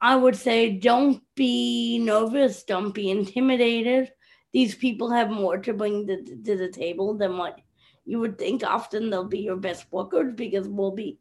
[0.00, 4.12] I would say don't be nervous, don't be intimidated.
[4.52, 7.60] These people have more to bring to, to the table than what
[8.04, 8.64] you would think.
[8.64, 11.18] Often they'll be your best workers because we'll be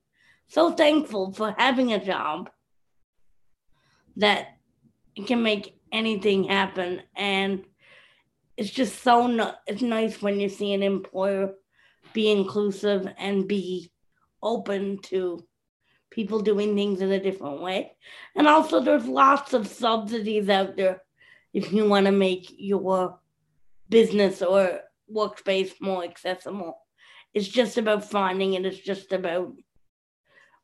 [0.47, 2.49] so thankful for having a job
[4.15, 4.57] that
[5.27, 7.01] can make anything happen.
[7.15, 7.65] And
[8.57, 11.53] it's just so no, it's nice when you see an employer
[12.13, 13.91] be inclusive and be
[14.41, 15.43] open to
[16.19, 17.95] people doing things in a different way.
[18.35, 21.01] And also, there's lots of subsidies out there
[21.53, 23.19] if you want to make your
[23.87, 26.77] business or workspace more accessible.
[27.33, 29.53] It's just about finding it, it's just about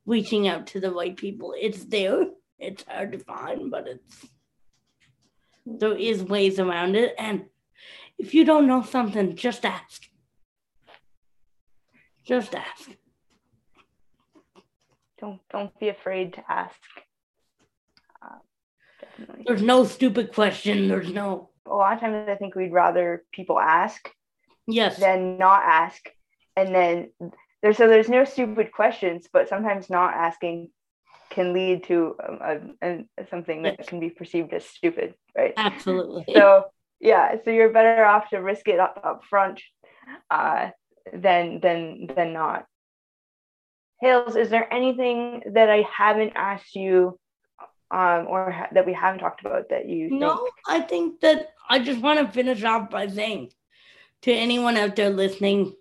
[0.05, 1.53] reaching out to the right people.
[1.57, 2.25] It's there,
[2.59, 4.25] it's hard to find, but it's
[5.65, 7.15] there is ways around it.
[7.17, 7.45] And
[8.17, 10.03] if you don't know something, just ask.
[12.25, 12.89] Just ask.
[15.19, 16.79] Don't don't be afraid to ask.
[18.21, 18.39] Uh,
[19.01, 19.43] definitely.
[19.47, 20.87] There's no stupid question.
[20.87, 21.49] There's no.
[21.67, 24.09] A lot of times, I think we'd rather people ask,
[24.67, 26.09] yes, than not ask,
[26.55, 27.11] and then
[27.61, 30.69] there's so there's no stupid questions, but sometimes not asking
[31.31, 33.87] can lead to um, a, a, something that yes.
[33.89, 35.53] can be perceived as stupid, right?
[35.57, 36.25] Absolutely.
[36.33, 36.65] So
[36.99, 39.61] yeah, so you're better off to risk it up, up front
[40.29, 40.69] uh,
[41.13, 42.65] than than than not.
[44.01, 47.19] Hales, is there anything that I haven't asked you
[47.91, 50.53] um, or ha- that we haven't talked about that you No, think?
[50.67, 53.51] I think that I just want to finish off by saying
[54.23, 55.75] to anyone out there listening,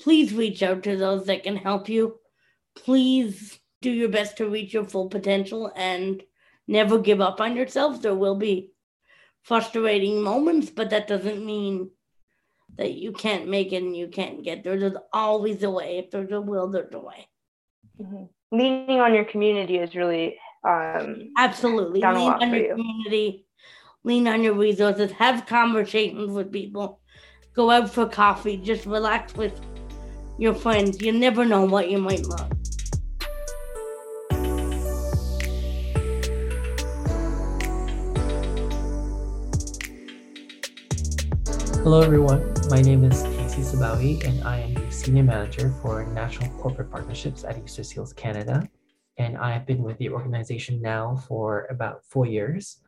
[0.00, 2.18] please reach out to those that can help you.
[2.76, 6.22] Please do your best to reach your full potential and
[6.68, 8.00] never give up on yourself.
[8.02, 8.72] There will be
[9.42, 11.90] frustrating moments, but that doesn't mean
[12.78, 14.78] that you can't make it and you can't get there.
[14.78, 15.98] There's always a way.
[15.98, 17.28] If there's a will, there's a way.
[18.00, 18.24] Mm-hmm.
[18.56, 22.68] Leaning on your community is really um, absolutely lean on your you.
[22.68, 23.46] community,
[24.04, 27.00] lean on your resources, have conversations with people,
[27.54, 29.58] go out for coffee, just relax with
[30.38, 31.00] your friends.
[31.00, 32.50] You never know what you might learn.
[41.82, 42.55] Hello, everyone.
[42.68, 47.44] My name is Casey Sabawi, and I am the Senior Manager for National Corporate Partnerships
[47.44, 48.68] at Easter Seals Canada.
[49.18, 52.78] And I have been with the organization now for about four years.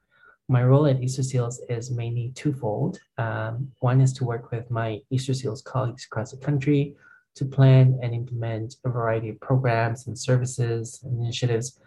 [0.49, 2.99] My role at Easter Seals is mainly twofold.
[3.19, 6.97] Um, one is to work with my Easter Seals colleagues across the country
[7.37, 11.81] to plan and implement a variety of programs and services and initiatives,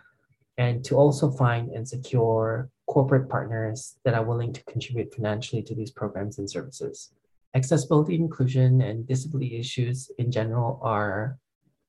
[0.57, 5.75] and to also find and secure corporate partners that are willing to contribute financially to
[5.75, 7.11] these programs and services.
[7.53, 11.37] Accessibility, inclusion, and disability issues in general are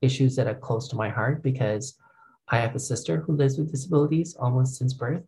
[0.01, 1.97] issues that are close to my heart because
[2.49, 5.23] I have a sister who lives with disabilities almost since birth.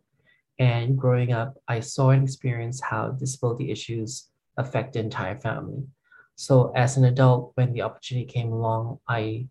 [0.59, 5.87] And growing up, I saw and experienced how disability issues affect the entire family.
[6.35, 9.47] So, as an adult, when the opportunity came along, I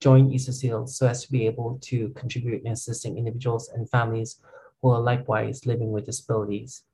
[0.00, 4.40] joined Seals so as to be able to contribute in assisting individuals and families
[4.80, 6.84] who are likewise living with disabilities.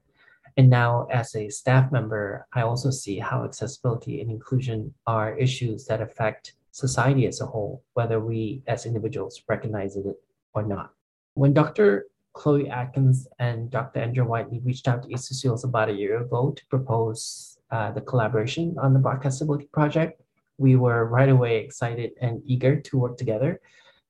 [0.56, 5.86] And now, as a staff member, I also see how accessibility and inclusion are issues
[5.86, 10.06] that affect society as a whole, whether we as individuals recognize it
[10.54, 10.90] or not.
[11.34, 12.06] When Dr.
[12.34, 14.00] Chloe Atkins and Dr.
[14.00, 18.00] Andrew Whiteley reached out to Easter Seals about a year ago to propose uh, the
[18.00, 20.20] collaboration on the Broadcastability Project,
[20.58, 23.60] we were right away excited and eager to work together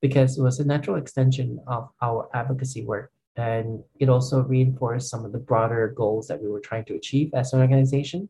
[0.02, 5.24] because it was a natural extension of our advocacy work and it also reinforced some
[5.24, 8.28] of the broader goals that we were trying to achieve as an organization,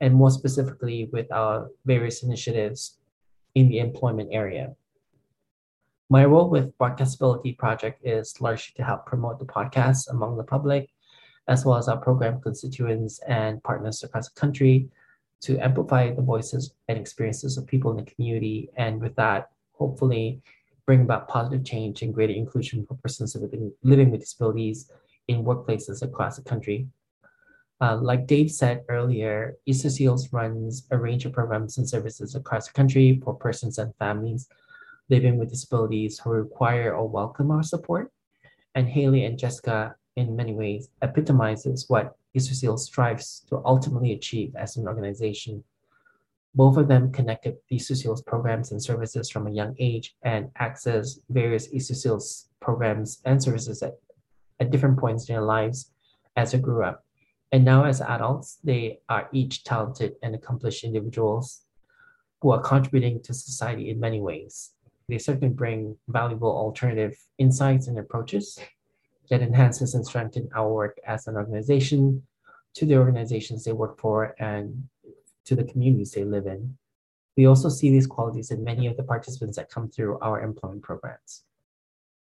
[0.00, 2.98] and more specifically with our various initiatives
[3.54, 4.74] in the employment area.
[6.08, 10.90] My role with Broadcastability Project is largely to help promote the podcast among the public,
[11.46, 14.88] as well as our program constituents and partners across the country
[15.42, 18.70] to amplify the voices and experiences of people in the community.
[18.76, 20.42] And with that, hopefully
[20.90, 24.90] bring about positive change and greater inclusion for persons living, with disabilities
[25.28, 26.88] in workplaces across the country.
[27.80, 32.66] Uh, like Dave said earlier, Easter Seals runs a range of programs and services across
[32.66, 34.48] the country for persons and families
[35.08, 38.10] living with disabilities who require or welcome our support.
[38.74, 44.56] And Haley and Jessica, in many ways, epitomizes what Easter Seals strives to ultimately achieve
[44.56, 45.62] as an organization
[46.54, 51.72] both of them connected Seals programs and services from a young age and access various
[51.72, 52.18] Easter
[52.60, 53.94] programs and services at,
[54.58, 55.92] at different points in their lives
[56.36, 57.04] as they grew up.
[57.52, 61.62] And now, as adults, they are each talented and accomplished individuals
[62.40, 64.70] who are contributing to society in many ways.
[65.08, 68.58] They certainly bring valuable alternative insights and approaches
[69.30, 72.22] that enhances and strengthen our work as an organization
[72.74, 74.84] to the organizations they work for and
[75.50, 76.76] to the communities they live in.
[77.36, 80.82] We also see these qualities in many of the participants that come through our employment
[80.82, 81.42] programs.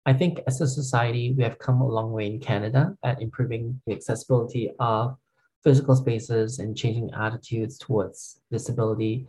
[0.05, 3.81] I think as a society, we have come a long way in Canada at improving
[3.87, 5.17] the accessibility of
[5.63, 9.29] physical spaces and changing attitudes towards disability.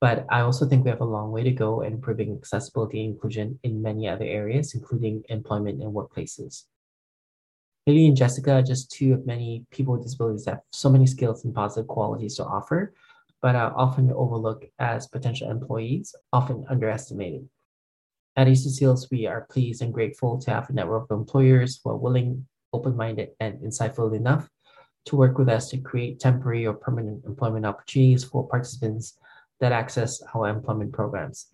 [0.00, 3.12] But I also think we have a long way to go in improving accessibility and
[3.12, 6.64] inclusion in many other areas, including employment and workplaces.
[7.84, 11.06] Haley and Jessica are just two of many people with disabilities that have so many
[11.06, 12.94] skills and positive qualities to offer
[13.44, 17.46] but are often overlooked as potential employees, often underestimated.
[18.36, 21.90] At Easter Seals, we are pleased and grateful to have a network of employers who
[21.90, 24.48] are willing, open minded, and insightful enough
[25.04, 29.18] to work with us to create temporary or permanent employment opportunities for participants
[29.60, 31.48] that access our employment programs.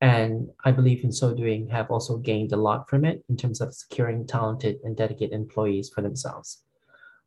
[0.00, 3.60] And I believe in so doing have also gained a lot from it in terms
[3.60, 6.64] of securing talented and dedicated employees for themselves.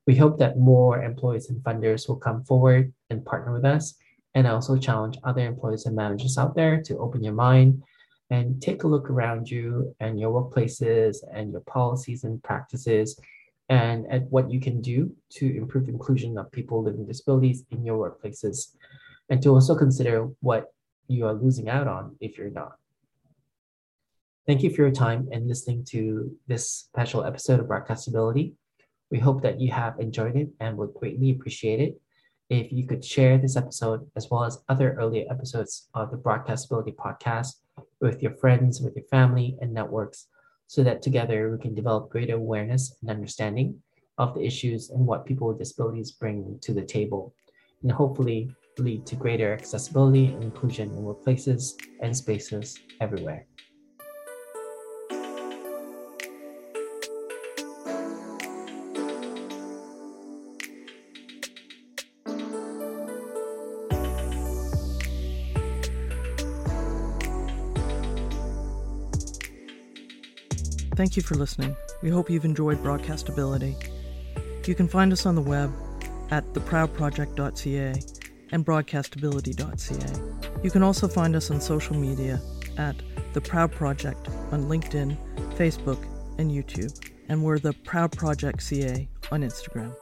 [0.05, 3.95] We hope that more employees and funders will come forward and partner with us
[4.35, 7.83] and I also challenge other employees and managers out there to open your mind
[8.29, 13.19] and take a look around you and your workplaces and your policies and practices
[13.69, 17.85] and at what you can do to improve inclusion of people living with disabilities in
[17.85, 18.75] your workplaces
[19.29, 20.73] and to also consider what
[21.07, 22.73] you are losing out on if you're not.
[24.45, 28.53] Thank you for your time and listening to this special episode of Broadcastability.
[29.11, 32.01] We hope that you have enjoyed it and would greatly appreciate it
[32.49, 36.95] if you could share this episode as well as other earlier episodes of the Broadcastability
[36.95, 37.55] podcast
[38.01, 40.27] with your friends, with your family, and networks
[40.67, 43.81] so that together we can develop greater awareness and understanding
[44.17, 47.33] of the issues and what people with disabilities bring to the table,
[47.83, 53.45] and hopefully lead to greater accessibility and inclusion in workplaces and spaces everywhere.
[71.09, 71.75] Thank you for listening.
[72.03, 73.73] We hope you've enjoyed Broadcastability.
[74.67, 75.73] You can find us on the web
[76.29, 77.99] at theproudproject.ca
[78.51, 80.61] and broadcastability.ca.
[80.63, 82.39] You can also find us on social media
[82.77, 82.95] at
[83.33, 85.17] The Proud Project on LinkedIn,
[85.55, 86.05] Facebook,
[86.37, 86.93] and YouTube,
[87.27, 89.95] and we're The Proud Project CA on Instagram.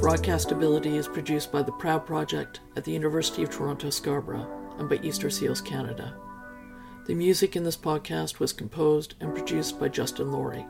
[0.00, 4.48] Broadcastability is produced by the Proud Project at the University of Toronto Scarborough
[4.78, 6.16] and by Easter Seals Canada.
[7.06, 10.64] The music in this podcast was composed and produced by Justin Laurie.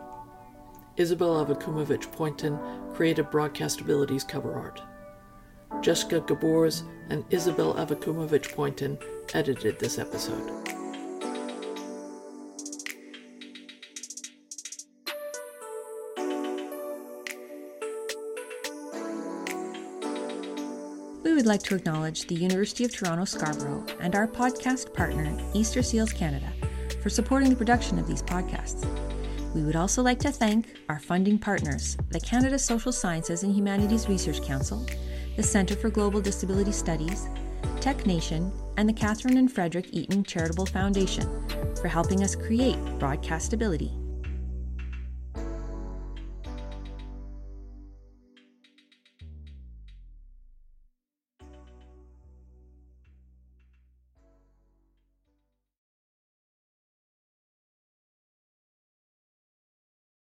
[0.96, 2.58] Isabel Avakumovich Poynton
[2.92, 4.82] created Broadcastability's cover art.
[5.80, 8.98] Jessica Gabors and Isabel Avakumovich Poynton
[9.32, 10.79] edited this episode.
[21.40, 25.82] We would like to acknowledge the University of Toronto Scarborough and our podcast partner, Easter
[25.82, 26.52] Seals Canada,
[27.02, 28.84] for supporting the production of these podcasts.
[29.54, 34.06] We would also like to thank our funding partners, the Canada Social Sciences and Humanities
[34.06, 34.84] Research Council,
[35.36, 37.26] the Centre for Global Disability Studies,
[37.80, 41.26] Tech Nation, and the Catherine and Frederick Eaton Charitable Foundation
[41.80, 43.99] for helping us create broadcastability.